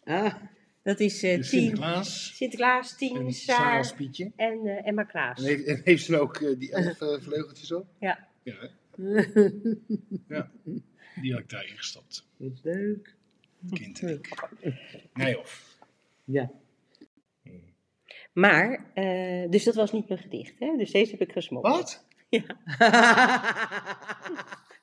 [0.05, 0.35] Ah,
[0.83, 3.95] Dat is eh Dus Tien, Sinterklaas Sinterklaas, en Tien, Saar
[4.37, 5.39] en eh, Emma Klaas.
[5.39, 7.87] En heeft, en heeft ze ook eh, die elf vleugeltjes op?
[7.99, 8.29] Ja.
[8.43, 8.71] Ja,
[10.29, 10.51] ja.
[11.21, 12.27] Die had ik daarin gestopt.
[12.37, 13.15] wat leuk.
[13.73, 14.49] Kind en ik.
[15.15, 15.79] Nijhoff.
[16.25, 16.51] Ja.
[18.33, 20.77] Maar, eh, dus dat was niet mijn gedicht, hè?
[20.77, 21.77] Dus deze heb ik gesmokkeld.
[21.77, 22.05] Wat?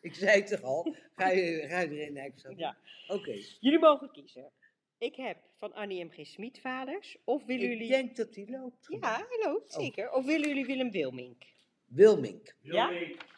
[0.01, 2.33] ik zei het toch al, ga je, ga je erin?
[2.55, 2.77] Ja.
[3.07, 3.31] Oké.
[3.59, 4.51] Jullie mogen kiezen.
[4.99, 6.09] Ik heb van Annie M.
[6.09, 6.25] G.
[6.25, 7.17] Smit vaders.
[7.23, 7.87] Of willen Ik jullie...
[7.87, 8.85] denk dat die loopt.
[8.89, 10.11] Ja, hallo, zeker.
[10.11, 11.43] Of willen jullie Willem Wilmink?
[11.85, 12.55] Wilmink.
[12.61, 12.91] Ja?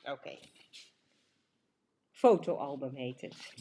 [0.04, 0.38] Oké.
[2.12, 3.54] Fotoalbum heet het.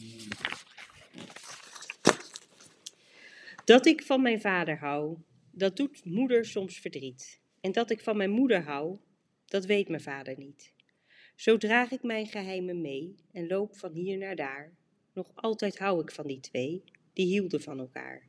[3.65, 5.17] Dat ik van mijn vader hou,
[5.51, 7.41] dat doet moeder soms verdriet.
[7.61, 8.97] En dat ik van mijn moeder hou,
[9.45, 10.73] dat weet mijn vader niet.
[11.35, 14.73] Zo draag ik mijn geheimen mee en loop van hier naar daar.
[15.13, 16.83] Nog altijd hou ik van die twee,
[17.19, 18.21] die hielden van elkaar.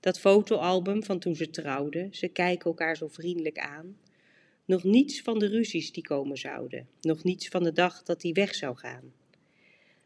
[0.00, 3.96] Dat fotoalbum van toen ze trouwden, ze kijken elkaar zo vriendelijk aan.
[4.64, 6.88] Nog niets van de ruzies die komen zouden.
[7.00, 9.12] Nog niets van de dag dat die weg zou gaan.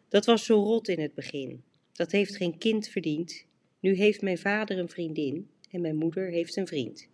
[0.09, 1.63] Dat was zo rot in het begin.
[1.93, 3.45] Dat heeft geen kind verdiend.
[3.81, 7.09] Nu heeft mijn vader een vriendin en mijn moeder heeft een vriend.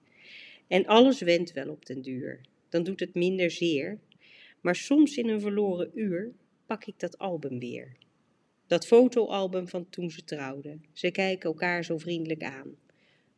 [0.66, 2.40] En alles wendt wel op den duur.
[2.68, 3.98] Dan doet het minder zeer.
[4.60, 6.32] Maar soms in een verloren uur
[6.66, 7.96] pak ik dat album weer.
[8.66, 10.84] Dat fotoalbum van toen ze trouwden.
[10.92, 12.76] Ze kijken elkaar zo vriendelijk aan.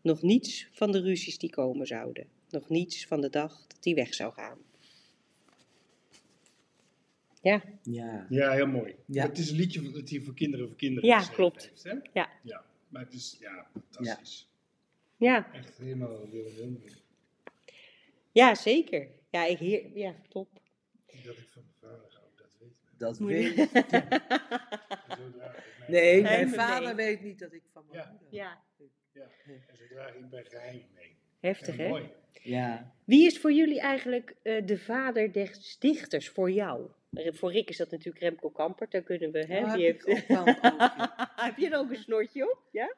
[0.01, 2.27] Nog niets van de ruzies die komen zouden.
[2.51, 4.59] Nog niets van de dag dat die weg zou gaan.
[7.43, 8.27] Ja, Ja.
[8.29, 8.95] Ja, heel mooi.
[9.07, 9.27] Ja.
[9.27, 11.69] Het is een liedje dat hij voor kinderen voor kinderen Ja, geschreven klopt.
[11.69, 11.95] heeft, hè?
[12.13, 12.31] Ja.
[12.43, 12.65] ja.
[12.89, 14.49] Maar het is ja, fantastisch.
[15.17, 16.93] ja, Echt helemaal heel, heel mooi.
[18.33, 19.09] ja zeker.
[19.31, 20.49] Ja, ik heer, ja, top.
[21.25, 21.63] Dat ik van
[22.99, 23.71] dat weet ik.
[25.89, 27.07] Nee, mijn vader mee.
[27.07, 28.11] weet niet dat ik van mijn Ja.
[28.11, 28.29] moeder.
[28.39, 28.61] Ja,
[29.13, 29.27] Ja.
[29.69, 31.17] En zo draag ik mijn geheimen mee.
[31.41, 31.89] heftig hè?
[31.89, 32.11] mooi.
[32.43, 32.95] Ja.
[33.05, 36.91] Wie is voor jullie eigenlijk eh, de vader des dichters voor jou?
[37.11, 39.61] Voor Rick is dat natuurlijk Remco Kampert, daar kunnen we, hè?
[39.61, 40.31] Nou, die heb heeft...
[40.31, 40.47] ook.
[41.47, 42.63] Heb je er ook een snortje op?
[42.73, 42.95] Ja?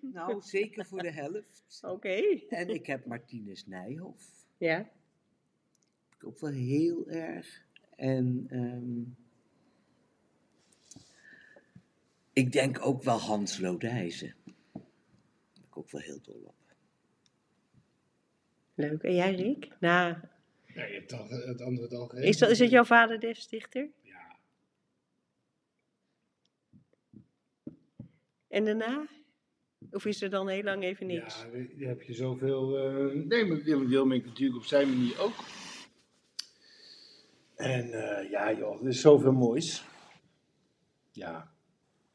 [0.00, 1.80] Nou, zeker voor de helft.
[1.82, 2.40] Oké.
[2.48, 4.24] En ik heb Martinus Nijhoff.
[4.58, 4.78] Ja.
[6.16, 7.62] Ik ook wel heel erg.
[7.96, 9.02] En ehm,
[12.32, 14.34] ik denk ook wel Hans Lodijzen.
[14.44, 14.82] Daar
[15.54, 16.54] ben ik ook wel heel dol op.
[18.74, 19.02] Leuk.
[19.02, 19.68] En jij, Rick?
[19.80, 20.16] Nou,
[20.66, 22.28] Ja, je hebt al, het antwoord al gegeven.
[22.28, 23.88] is dat, is het jouw vader des dichter?
[24.02, 24.36] Ja.
[28.48, 29.06] En daarna?
[29.90, 31.40] Of is er dan heel lang even niks?
[31.40, 32.78] Ja, daar heb je zoveel.
[32.78, 35.34] eh nee, maar Willem Wilmink natuurlijk op zijn manier ook.
[37.56, 39.84] En eh, ja, joh, er is zoveel moois.
[41.10, 41.52] Ja,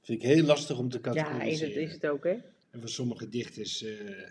[0.06, 1.74] vind ik heel lastig om te Ja, is categoriseren.
[1.74, 2.32] het, is het ook, hè?
[2.72, 4.30] En van sommige dichters eh,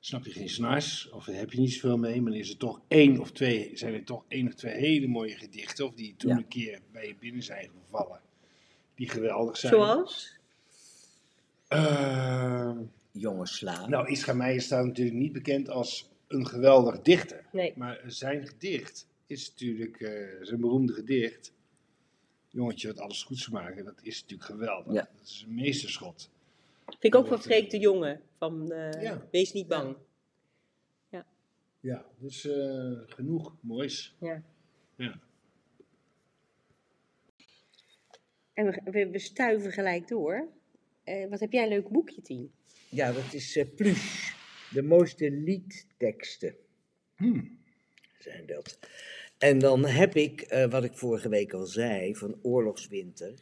[0.00, 2.80] snap je geen snars, of heb je niet zoveel mee, maar dan is er toch
[2.88, 6.30] één of twee, zijn er toch één of twee hele mooie gedichten, of die toen
[6.30, 6.36] Ja.
[6.36, 8.20] een keer bij je binnen zijn gevallen,
[8.94, 9.72] die geweldig zijn.
[9.72, 10.36] Zoals?
[11.68, 12.78] Ehm,
[13.12, 13.90] Jonge slaan.
[13.90, 17.44] nou, Ischa Meijer staat natuurlijk niet bekend als een geweldig dichter.
[17.52, 17.72] Nee.
[17.76, 20.10] Maar zijn gedicht is natuurlijk, eh,
[20.42, 21.52] zijn beroemde gedicht,
[22.54, 24.92] Jongetje wat alles goed zou maken, dat is natuurlijk geweldig.
[24.92, 25.08] Ja.
[25.16, 26.30] Dat is een meesterschot.
[26.86, 28.20] Vind ik ook van Freek de Jonge.
[28.38, 29.28] Van eh, Ja.
[29.30, 29.96] Wees niet bang.
[31.80, 34.14] Ja, dus eh, genoeg moois.
[34.20, 34.42] Ja.
[38.52, 40.48] En we, we, we stuiven gelijk door.
[41.04, 42.52] Eh, wat heb jij een leuk boekje, Tien?
[42.88, 44.34] Ja, dat is eh Plus.
[44.70, 46.56] De mooiste liedteksten
[47.14, 47.58] Hmm.
[48.18, 48.78] zijn dat.
[49.44, 53.34] En dan heb ik, eh, wat ik vorige week al zei, van Oorlogswinter,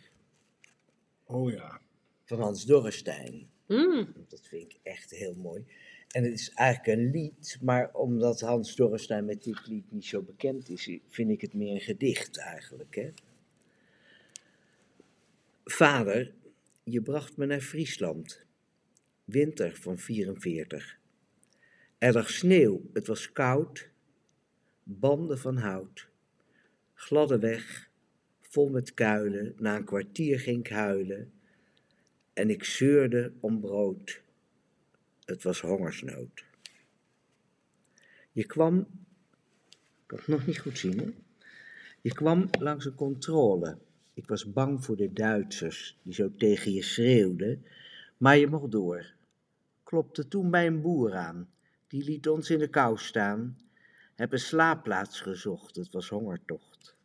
[1.25, 1.81] Oh ja.
[2.25, 3.51] van Hans Dorrestein.
[3.67, 4.13] Mm.
[4.29, 5.65] Dat vind ik echt heel mooi.
[6.09, 10.23] En het is eigenlijk een lied, maar omdat Hans Dorrestein met dit lied niet zo
[10.23, 12.95] bekend is, vind ik het meer een gedicht eigenlijk.
[12.95, 13.11] Hè?
[15.65, 16.35] Vader,
[16.85, 18.45] je bracht me naar Friesland.
[19.25, 20.99] Winter van 44.
[21.99, 23.91] Er lag sneeuw, het was koud.
[24.83, 26.09] Banden van hout.
[26.95, 27.91] Gladde weg,
[28.41, 29.55] vol met kuilen.
[29.59, 31.33] Na een kwartier ging ik huilen.
[32.33, 34.23] En ik zeurde om brood.
[35.25, 36.45] Het was hongersnood.
[38.33, 38.87] Je kwam, ik
[40.07, 41.15] kan het nog niet goed zien?
[42.01, 43.79] Je kwam langs een controle.
[44.15, 47.65] Ik was bang voor de Duitsers die zo tegen je schreeuwden,
[48.17, 49.13] maar je mocht door.
[49.83, 51.49] Klopte toen bij een boer aan,
[51.87, 53.59] die liet ons in de kou staan.
[54.15, 56.97] Heb een slaapplaats gezocht, het was hongertocht.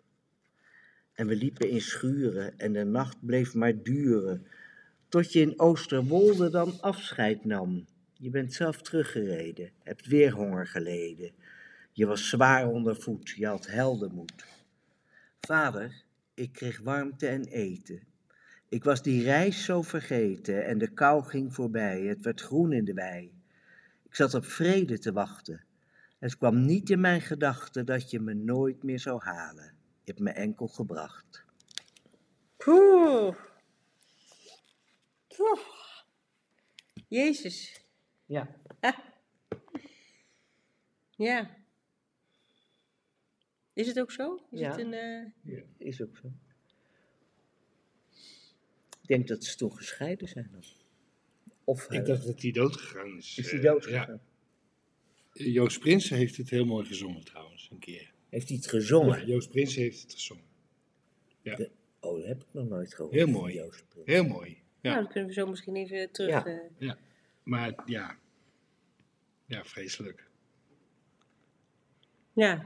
[1.13, 4.47] En we liepen in schuren en de nacht bleef maar duren,
[5.09, 7.85] tot je in Oosterwolde dan afscheid nam.
[8.13, 11.31] Je bent zelf teruggereden, hebt weer honger geleden.
[11.91, 14.45] Je was zwaar onder voet, je had heldenmoed.
[15.39, 18.01] Vader, ik kreeg warmte en eten.
[18.69, 22.85] Ik was die reis zo vergeten en de kou ging voorbij, het werd groen in
[22.85, 23.31] de wei.
[24.03, 25.66] Ik zat op vrede te wachten.
[26.19, 29.65] Het kwam niet in mijn gedachten dat je me nooit meer zou halen.
[30.03, 31.43] Je hebt me enkel gebracht.
[32.57, 33.35] Poeh.
[35.27, 35.59] Poeh.
[37.07, 37.81] Jezus.
[38.25, 38.55] Ja.
[41.15, 41.55] Ja.
[43.73, 44.35] Is het ook zo?
[44.51, 44.69] Is Ja.
[44.69, 44.93] het een...
[44.93, 46.31] eh, Is ook zo.
[49.01, 50.63] Ik denk dat ze toen gescheiden zijn.
[51.63, 53.37] Of Ik eh, dacht dat hij dood gegaan is.
[53.37, 54.19] is hij Eh, dood Ja.
[55.37, 58.11] Joost Prinsen heeft het heel mooi gezongen trouwens, een keer.
[58.29, 59.25] Heeft hij het Ja, gezongen?
[59.27, 60.43] Joost Prinsen heeft het gezongen.
[61.99, 63.13] Oh, dat heb ik nog nooit gehoord.
[63.15, 63.53] Heel mooi.
[63.55, 64.07] Joost Prins.
[64.07, 64.49] Heel mooi.
[64.81, 64.89] Ja.
[64.91, 66.29] Nou, dan kunnen we zo misschien even terug...
[66.29, 66.45] Ja.
[66.79, 66.91] eh,
[67.43, 68.17] Maar ja.
[69.45, 70.27] Ja, vreselijk.
[72.33, 72.65] ja.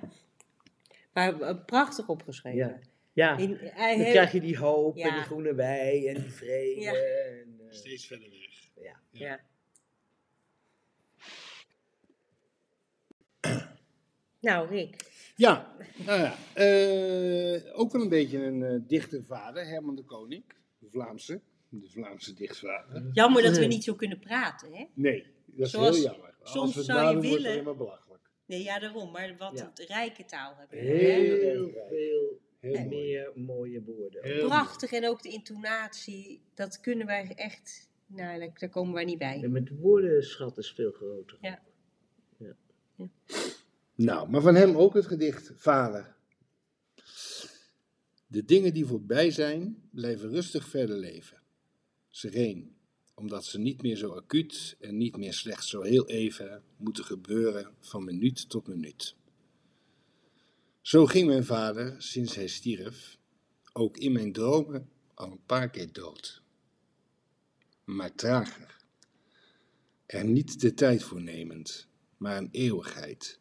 [1.13, 2.57] Maar eh, prachtig opgeschreven.
[2.59, 2.79] Ja.
[3.13, 5.13] Ja, In, hij dan heeft- krijg je die hoop en Ja.
[5.15, 6.81] die groene wei en die vrede.
[6.81, 6.93] Ja.
[6.93, 8.69] En, eh, Steeds verder weg.
[8.85, 8.99] ja.
[9.11, 9.39] Ja.
[14.41, 14.95] Nou, Rick.
[15.35, 15.75] Ja,
[16.05, 16.35] nou ja.
[16.53, 20.43] eh, ook wel een beetje een eh dichte vader, Herman de Koning.
[20.79, 21.41] De Vlaamse.
[21.69, 23.09] De Vlaamse dichtvader.
[23.13, 24.85] Jammer dat we niet zo kunnen praten, hè?
[24.93, 26.33] Nee, dat is Zoals- heel jammer.
[26.43, 28.21] soms Als we het zou je nadoen, wordt willen- helemaal belachelijk.
[28.45, 29.11] Nee, ja, daarom.
[29.11, 29.71] Maar wat Ja.
[29.75, 30.77] een rijke taal hebben.
[30.79, 31.71] we, Heel veel
[32.59, 32.87] Heel mooi.
[32.87, 34.23] meer mooie woorden.
[34.23, 36.41] Heel Prachtig en ook de intonatie.
[36.53, 37.89] Dat kunnen wij echt...
[38.05, 39.43] Nou, daar, daar komen wij niet bij.
[39.43, 41.37] En met woordenschat is veel groter.
[41.41, 41.59] Ja.
[44.01, 46.15] Nou, maar van hem ook het gedicht Vader.
[48.27, 51.41] De dingen die voorbij zijn, blijven rustig verder leven.
[52.09, 52.75] Sereen,
[53.13, 57.75] omdat ze niet meer zo acuut en niet meer slechts zo heel even moeten gebeuren
[57.79, 59.15] van minuut tot minuut.
[60.81, 63.17] Zo ging mijn vader, sinds hij stierf,
[63.73, 66.41] ook in mijn dromen al een paar keer dood.
[67.83, 68.77] Maar trager.
[70.05, 71.87] Er niet de tijd voor nemend,
[72.17, 73.40] maar een eeuwigheid.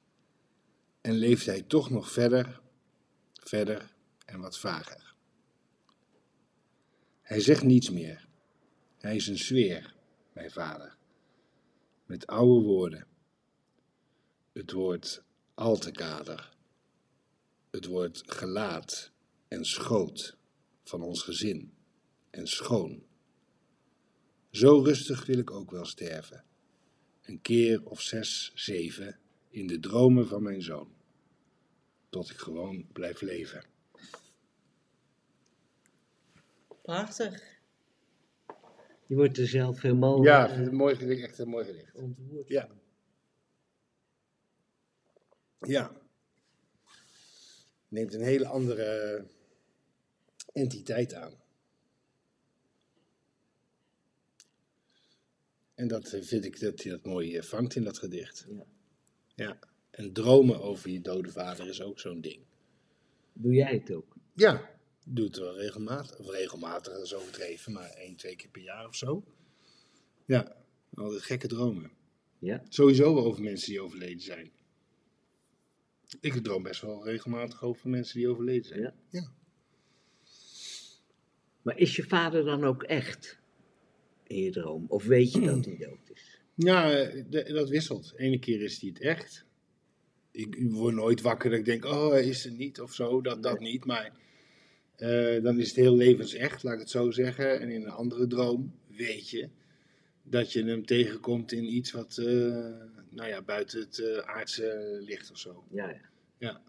[1.01, 2.61] En leeft hij toch nog verder,
[3.33, 5.15] verder en wat vager.
[7.23, 8.29] Hij zegt niets meer.
[8.99, 9.95] Hij is een sfeer,
[10.33, 10.97] mijn vader.
[12.07, 13.07] Met oude woorden.
[14.53, 15.23] Het woord
[15.55, 16.57] altekader.
[17.71, 19.13] Het woord gelaat
[19.49, 20.37] en schoot
[20.85, 21.75] van ons gezin
[22.31, 23.03] en schoon.
[24.51, 26.45] Zo rustig wil ik ook wel sterven.
[27.23, 29.20] Een keer of zes, zeven
[29.51, 30.95] in de dromen van mijn zoon.
[32.09, 33.65] Tot ik gewoon blijf leven.
[36.83, 37.59] Prachtig.
[39.07, 41.65] Je wordt er zelf helemaal Ja, ik eh, vind het mooi gedicht, echt een mooi
[41.65, 41.95] gedicht.
[41.95, 42.69] ontroerd Ja.
[45.61, 45.97] Ja.
[47.89, 49.25] Neemt een hele andere
[50.53, 51.33] entiteit aan.
[55.75, 58.47] En dat eh, vind ik dat hij dat mooi eh, vangt in dat gedicht.
[58.49, 58.67] Ja.
[59.41, 59.59] Ja.
[59.91, 62.41] En dromen over je dode vader is ook zo'n ding.
[63.33, 64.17] Doe jij het ook?
[64.35, 64.71] Ja,
[65.05, 66.19] doe het wel regelmatig.
[66.19, 69.25] Of regelmatig, is overdreven, maar één, twee keer per jaar of zo.
[70.27, 70.57] Ja,
[70.95, 71.91] altijd gekke dromen.
[72.39, 72.63] Ja.
[72.69, 74.51] Sowieso wel over mensen die overleden zijn.
[76.21, 78.81] Ik droom best wel regelmatig over mensen die overleden zijn.
[78.81, 78.95] Ja.
[79.09, 79.33] Ja.
[81.63, 83.39] Maar is je vader dan ook echt
[84.27, 84.85] in je droom?
[84.89, 85.90] Of weet je dat hij dood is?
[86.63, 88.13] Ja, dat wisselt.
[88.17, 89.45] Ene keer is hij het echt.
[90.31, 93.21] Ik, word nooit wakker dat ik denk, oh, is er niet of zo.
[93.21, 93.85] Dat, dat niet.
[93.85, 94.13] Maar
[94.97, 97.61] eh, dan is het heel levensecht, laat ik het zo zeggen.
[97.61, 99.49] En in een andere droom weet je
[100.23, 102.27] dat je hem tegenkomt in iets wat eh,
[103.09, 105.65] nou ja, buiten het eh, aardse ligt of zo.
[105.71, 105.97] Ja,
[106.39, 106.61] ja.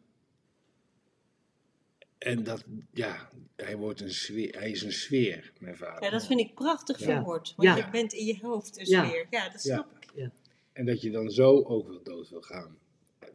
[2.21, 6.03] En dat, ja, hij, wordt een sfeer, hij is een sfeer, mijn vader.
[6.03, 7.05] Ja, dat vind ik prachtig Ja.
[7.05, 7.53] verwoord.
[7.55, 7.85] Want Ja.
[7.85, 9.09] je bent in je hoofd dus Ja.
[9.09, 9.27] weer.
[9.29, 9.73] Ja, dat Ja.
[9.75, 10.29] snap ik.
[10.73, 12.77] En dat je dan zo ook wel dood wil gaan.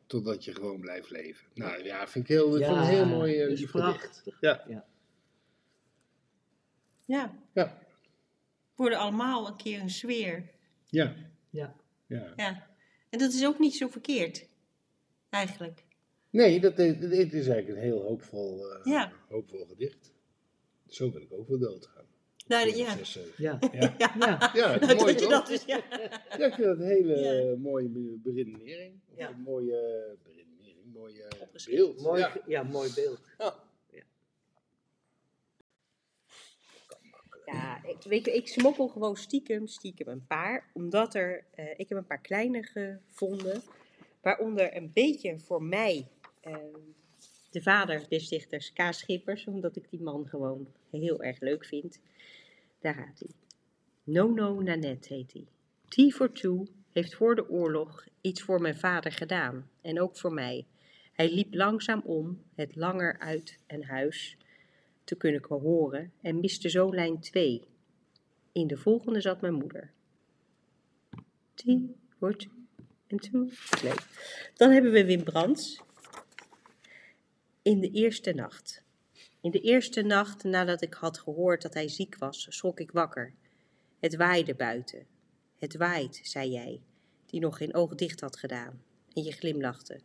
[0.07, 1.47] Totdat je gewoon blijft leven.
[1.55, 4.37] Nou ja, vind ik heel, ik vond een heel mooi lief prachtig.
[4.41, 4.65] Ja.
[7.05, 7.35] Ja.
[7.53, 7.79] Ja.
[8.75, 10.51] Worden allemaal een keer een sfeer.
[10.87, 11.15] Ja.
[11.51, 11.75] Ja.
[12.07, 12.33] ja.
[12.37, 12.67] Ja.
[13.11, 14.47] En dat is ook niet zo verkeerd.
[15.31, 15.85] Eigenlijk.
[16.37, 19.13] Nee, dat is, dit is eigenlijk een heel hoopvol, eh, Ja.
[19.29, 20.13] hoopvol gedicht.
[20.89, 22.05] Zo wil ik ook wel doodgaan.
[22.47, 22.97] Nou, ja.
[23.05, 23.19] zes.
[23.37, 23.59] Ja.
[23.73, 23.95] Ja.
[23.99, 24.15] Ja.
[24.19, 24.51] Ja.
[24.55, 25.81] Ja, Dat je dat is, ja.
[26.39, 27.51] Ja, ik vind dat een hele Ja.
[27.51, 28.95] eh, mooie be- beredenering.
[29.15, 31.29] Of een mooie beredenering, mooie
[31.67, 32.03] beeld.
[32.03, 32.63] Mooi, Ja.
[32.63, 33.21] mooi beeld.
[37.45, 40.71] Ja, ik, weet je, ik smokkel gewoon stiekem, stiekem een paar.
[40.75, 43.63] Omdat er, eh, ik heb een paar kleine gevonden.
[44.23, 46.07] Waaronder een beetje voor mij eh,
[47.51, 48.93] de vader des dichters K.
[48.93, 49.47] Schippers.
[49.47, 52.01] Omdat ik die man gewoon heel erg leuk vind.
[52.81, 53.31] Daar gaat hij.
[54.05, 55.47] Nono Nanette heet hij.
[55.89, 59.71] T for Two heeft voor de oorlog iets voor mijn vader gedaan.
[59.81, 60.67] En ook voor mij.
[61.13, 64.37] Hij liep langzaam om, het langer uit en huis
[65.05, 67.63] te kunnen horen en miste zo lijn 2.
[68.53, 69.93] In de volgende zat mijn moeder.
[71.55, 71.97] T two
[73.07, 73.49] en two.
[73.83, 74.07] Leuk.
[74.55, 75.85] Dan hebben we Wim Brands.
[77.67, 78.83] In de eerste nacht.
[79.41, 83.35] In de eerste nacht nadat ik had gehoord dat hij ziek was, schrok ik wakker.
[84.01, 85.07] Het waaide buiten.
[85.59, 86.81] Het waait, zei jij,
[87.27, 88.83] die nog geen oog dicht had gedaan.
[89.13, 90.01] En je glimlachte.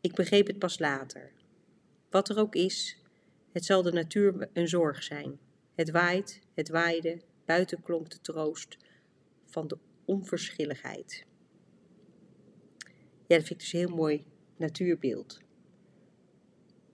[0.00, 1.32] Ik begreep het pas later.
[2.10, 2.98] Wat er ook is,
[3.52, 5.38] het zal de natuur een zorg zijn.
[5.74, 8.76] Het waait, het waaide, buiten klonk de troost
[9.44, 11.26] van de onverschilligheid.
[13.26, 14.24] Ja, dat vind ik dus een heel mooi
[14.56, 15.43] natuurbeeld.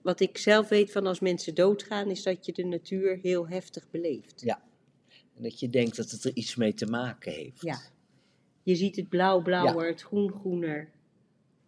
[0.03, 3.91] Wat ik zelf weet van als mensen doodgaan, is dat je de natuur heel heftig
[3.91, 4.41] beleeft.
[4.41, 4.63] Ja.
[5.37, 7.63] En dat je denkt dat het er iets mee te maken heeft.
[7.63, 7.81] Ja.
[8.63, 10.91] Je ziet het blauw blauwer, het groen groener.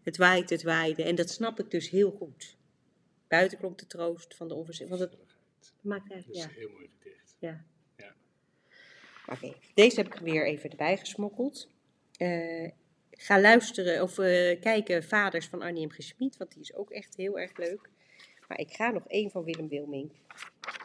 [0.03, 1.03] Het waait, het waaide.
[1.03, 2.57] En dat snap ik dus heel goed.
[3.29, 5.11] Buiten klonk de troost van de onverschilligheid.
[5.11, 5.21] Want
[5.61, 6.49] het maakt Dat eigenlijk, is ja.
[6.49, 7.37] een heel mooi gedicht.
[7.39, 7.65] Ja.
[7.97, 8.15] Ja.
[9.27, 11.69] Oké, deze heb ik weer even erbij gesmokkeld.
[12.17, 12.71] Eh,
[13.11, 15.91] ga luisteren of eh, kijken Vaders van Arnie M.
[15.91, 17.91] Gesmied, want die is ook echt heel erg leuk.
[18.53, 20.11] Maar ik ga nog één van Willem Wilming.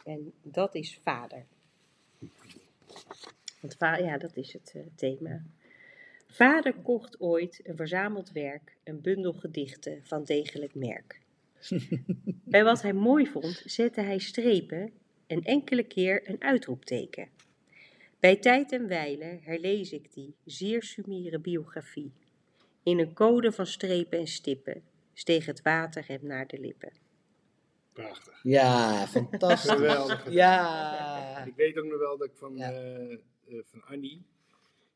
[0.04, 1.46] En dat is Vader.
[3.60, 5.42] Want va- ja, dat is het eh, thema.
[6.26, 11.20] Vader kocht ooit een verzameld werk, een bundel gedichten van degelijk merk.
[12.44, 14.92] Bij wat hij mooi vond, zette hij strepen
[15.26, 17.28] en enkele keer een uitroepteken.
[18.20, 22.12] Bij tijd en wijle herlees ik die zeer sumiere biografie.
[22.82, 24.82] In een code van strepen en stippen
[25.14, 27.06] steeg het water hem naar de lippen.
[28.02, 28.40] Prachtig.
[28.42, 29.70] Ja, fantastisch.
[29.70, 30.30] Geweldig.
[30.30, 31.44] Ja.
[31.44, 32.72] Ik weet ook nog wel dat ik van, Ja.
[32.72, 33.18] eh, eh,
[33.64, 34.22] van Annie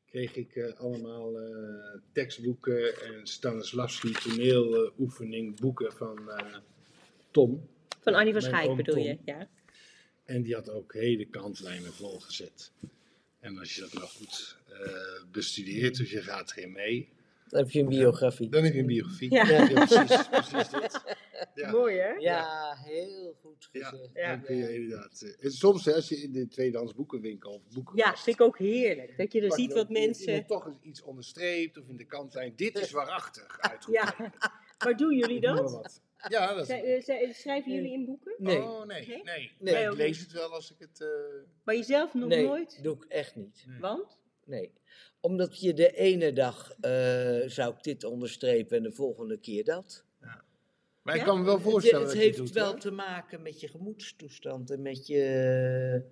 [0.07, 6.55] kreeg ik eh, allemaal eh, tekstboeken en Stanislavski toneeloefening boeken van eh,
[7.31, 7.69] Tom.
[8.01, 9.05] Van Annie van Schaik bedoel Tom.
[9.05, 9.19] je?
[9.25, 9.49] Ja.
[10.25, 12.73] En die had ook hele kantlijnen volgezet.
[13.41, 17.09] En als je dat nou goed eh, bestudeert, dus je gaat erin mee,
[17.53, 18.49] Dan heb je een biografie.
[18.49, 19.31] dan heb je een biografie.
[19.35, 19.45] Ja.
[19.73, 21.17] precies, precies dit.
[21.55, 21.71] Ja.
[21.71, 22.09] Mooi hè?
[22.13, 24.09] Ja, heel goed gezegd.
[24.15, 24.29] Ja.
[24.37, 25.21] dan kun je inderdaad.
[25.23, 27.97] eh, en soms, hè, als je in de tweedehands boekenwinkel of boeken.
[27.97, 29.17] Ja, vind ik ook heerlijk.
[29.17, 30.47] Dat je dan ziet wat mensen...
[30.47, 32.53] toch eens iets onderstreept of in de kantlijn.
[32.57, 33.59] Dit is waarachtig
[33.91, 34.15] Ja,
[34.85, 35.71] maar doen jullie dat?
[35.73, 36.01] wat.
[36.29, 36.67] Ja, dat is.
[36.67, 38.35] Zij- eh, zij- Schrijven jullie in boeken?
[38.39, 38.63] Nee.
[38.63, 39.23] Oh, nee, Nee?
[39.25, 39.53] nee.
[39.59, 41.01] Nee, ik lees het wel als ik het.
[41.01, 41.09] eh,
[41.65, 42.83] Maar jezelf nog Nee, nooit?
[42.83, 43.65] doe ik echt niet.
[43.67, 43.81] nee.
[43.81, 44.19] Want?
[44.45, 44.73] Nee.
[45.23, 46.91] Omdat je de ene dag eh,
[47.47, 50.05] zou ik dit onderstrepen en de volgende keer dat.
[51.03, 51.27] Maar ik Ja?
[51.27, 52.07] kan me wel voorstellen.
[52.07, 52.79] het dat heeft het doet, wel hoor.
[52.81, 56.03] te maken met je gemoedstoestand en met je.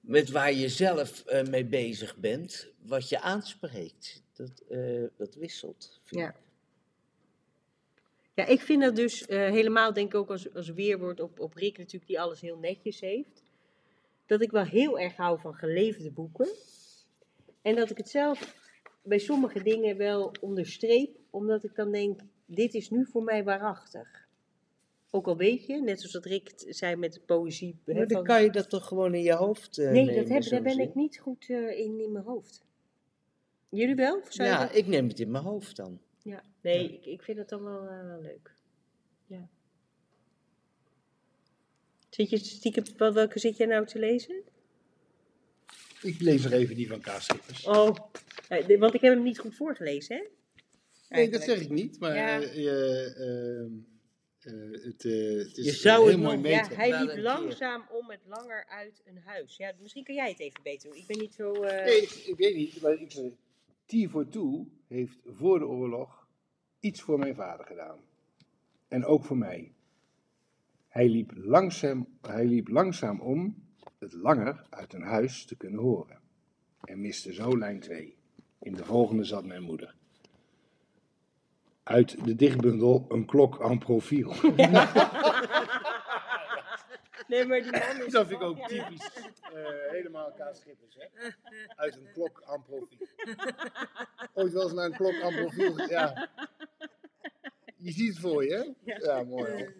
[0.00, 4.22] met waar je zelf eh, mee bezig bent, wat je aanspreekt.
[4.32, 6.00] Dat, eh, dat wisselt.
[6.04, 6.28] Ja.
[6.28, 6.34] ik.
[8.34, 11.54] Ja, ik vind dat dus eh, helemaal, denk ik ook als, als weerwoord op, op
[11.54, 13.42] Rick natuurlijk, die alles heel netjes heeft.
[14.26, 16.48] Dat ik wel heel erg hou van geleefde boeken.
[17.62, 18.54] En dat ik het zelf
[19.02, 24.28] bij sommige dingen wel onderstreep, omdat ik dan denk, dit is nu voor mij waarachtig.
[25.10, 27.78] Ook al weet je, net zoals dat Rick zei met de poëzie.
[27.84, 30.14] hè, Maar dan van- kan je dat toch gewoon in je hoofd eh, nee, nemen,
[30.14, 32.64] dat heb, daar ben ik niet goed eh, in, in mijn hoofd.
[33.68, 34.20] Jullie wel?
[34.28, 36.00] Ja, dat- ik neem het in mijn hoofd dan.
[36.22, 36.42] ja.
[36.60, 38.54] Nee, Ik, ik vind het dan wel, eh, wel leuk.
[39.26, 39.48] Ja.
[42.08, 44.42] Zit je stiekem, welke zit jij nou te lezen?
[46.02, 47.64] Ik lees nog even die van Kaas Schippers.
[47.66, 47.96] Oh,
[48.48, 50.22] eh, want ik heb hem niet goed voorgelezen, hè?
[51.16, 52.36] nee, dat zeg ik niet, maar Ja.
[52.38, 53.72] je, ehm,
[54.54, 58.10] eh, het, eh, het is Je zou heel het mooi Ja, hij liep langzaam om
[58.10, 59.56] het langer uit een huis.
[59.56, 60.98] Ja, misschien kan jij het even beter doen.
[60.98, 61.52] Ik ben niet zo...
[61.52, 63.30] eh, Nee, ik, ik weet niet, maar ik zeg,
[63.86, 66.26] T voor Toe heeft voor de oorlog
[66.80, 67.98] iets voor mijn vader gedaan.
[68.88, 69.72] En ook voor mij.
[70.88, 73.68] Hij liep langzaam, hij liep langzaam om
[74.00, 76.18] het langer uit een huis te kunnen horen.
[76.84, 78.16] En miste zo lijn 2.
[78.58, 79.94] In de volgende zat mijn moeder.
[81.82, 84.34] Uit de dichtbundel Een klok aan profiel.
[87.28, 88.12] Nee, maar die man is...
[88.12, 89.10] Dat vind ik ook typisch.
[89.54, 91.28] eh, helemaal Kaas Schippers, hè?
[91.76, 93.06] Uit een klok aan profiel.
[94.34, 95.88] Ooit wel eens naar een klok aan profiel.
[95.88, 96.28] Ja.
[97.76, 98.94] Je ziet het voor je, hè?
[98.94, 99.52] Ja, mooi.
[99.52, 99.74] hoor.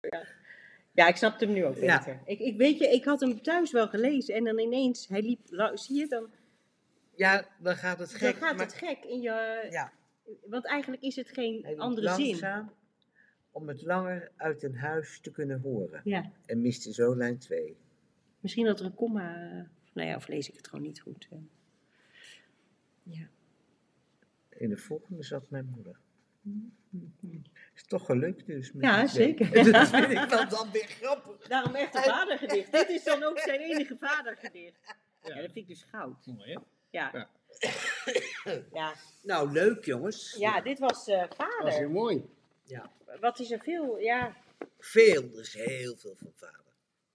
[0.00, 0.26] Ja.
[0.94, 1.98] Ja, ik snapte hem nu ook Ja.
[1.98, 2.20] beter.
[2.24, 5.40] Ik, ik weet je, ik had hem thuis wel gelezen en dan ineens, hij liep...
[5.74, 6.30] Zie je, dan,
[7.14, 8.36] Ja, dan gaat het dan gek.
[8.36, 9.66] gaat maar- het gek in je...
[9.70, 9.92] Ja,
[10.46, 12.26] Want eigenlijk is het geen hij andere zin.
[12.26, 12.72] langzaam
[13.50, 16.00] om het langer uit een huis te kunnen horen.
[16.04, 17.76] Ja, En miste zo lijn 2.
[18.40, 19.34] misschien dat er een komma...
[19.50, 21.28] eh, Nou ja, of lees ik het gewoon niet goed.
[21.30, 21.38] eh.
[23.02, 23.28] Ja.
[24.48, 25.96] In de volgende zat mijn moeder.
[27.74, 28.72] Is toch gelukt dus.
[28.72, 29.52] met Ja, zeker.
[29.72, 31.46] Dat vind ik wel dan weer grappig.
[31.48, 32.72] Daarom echt een vadergedicht.
[32.72, 34.78] Dit is dan ook zijn enige vadergedicht.
[35.22, 36.26] Ja, dat vind ik dus goud.
[36.26, 36.58] Mooi, hè?
[36.90, 37.10] Ja.
[37.12, 37.28] Ja.
[38.72, 40.36] Ja, Nou, leuk jongens.
[40.38, 41.90] ja dit was eh, Dat was heel vader.
[41.90, 42.24] mooi.
[42.62, 42.90] Ja.
[43.20, 43.98] Wat is er veel?
[43.98, 44.36] Ja,
[44.78, 46.64] Veel, dus heel veel van vader.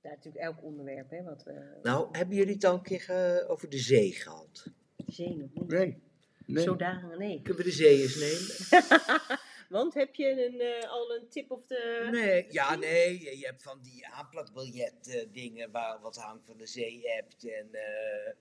[0.01, 1.77] ja natuurlijk elk onderwerp, hè, wat we...
[1.83, 4.67] Nou, hebben jullie het al een keer ge- over de zee gehad?
[5.07, 5.67] Zee nog niet.
[5.67, 6.01] Nee.
[6.47, 6.63] Nee.
[6.63, 7.41] Zodanig, nee.
[7.41, 9.39] Kunnen we de zee eens nemen?
[9.69, 12.07] Want heb je een, eh, al een tip of de...
[12.11, 13.37] Nee, ja, nee.
[13.37, 17.45] Je hebt van die aanplakbiljet eh, dingen waar wat hangt van de zee hebt.
[17.49, 18.33] En, eh,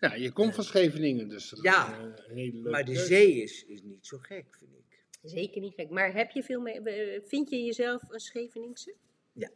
[0.00, 1.98] Ja, je komt van Scheveningen, dus dat is Ja.
[2.00, 5.04] een eh, hele leuke maar de zee is, is niet zo gek, vind ik.
[5.22, 5.90] Zeker niet gek.
[5.90, 6.80] Maar heb je veel mee...
[7.24, 8.94] Vind je jezelf een Scheveningse?
[9.32, 9.50] Ja.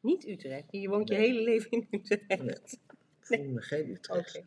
[0.00, 0.64] Niet Utrecht.
[0.70, 2.28] Je woont je hele leven in Utrecht.
[2.42, 2.48] Nee.
[2.48, 2.78] Ik
[3.20, 4.36] voel me geen Utrecht.
[4.36, 4.46] Oké.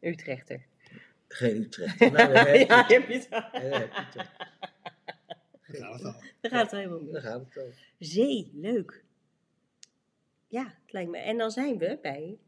[0.00, 0.66] Utrechter.
[1.28, 1.98] Geen Utrecht.
[2.00, 2.68] Nou, ja, je het.
[2.68, 4.24] Ja, dan heb je het al.
[5.66, 6.14] Daar gaat het al.
[6.40, 7.22] Daar gaat het helemaal Dan mis.
[7.22, 7.70] gaat het al.
[7.98, 9.04] Zee, leuk.
[10.48, 11.18] Ja, het lijkt me.
[11.18, 12.38] En dan zijn we bij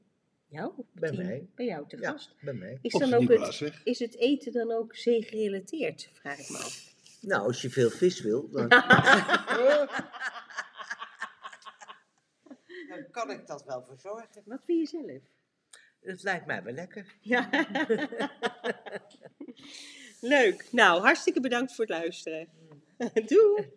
[0.49, 0.73] jou.
[0.93, 1.47] Bij mij.
[1.55, 2.35] Bij jou te Ja, gast.
[2.41, 2.79] bij mij.
[2.83, 6.11] Is, dan ook het, is het eten dan ook zeegerelateerd?
[6.13, 6.87] Vraag ik me af.
[7.21, 8.69] Nou, als je veel vis wil, dan,
[12.89, 14.43] dan kan ik dat wel verzorgen.
[14.45, 15.23] Wat vind je zelf?
[16.09, 17.15] Het lijkt mij wel lekker.
[17.21, 17.49] Ja.
[20.21, 20.69] Leuk.
[20.73, 22.49] Nou, hartstikke bedankt voor het luisteren.
[23.27, 23.69] Doei.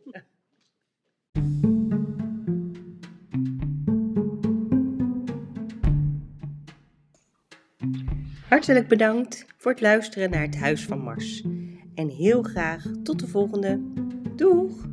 [8.49, 11.41] Hartelijk bedankt voor het luisteren naar het Huis van Mars.
[11.95, 13.79] En heel graag tot de volgende.
[14.35, 14.89] Doeg!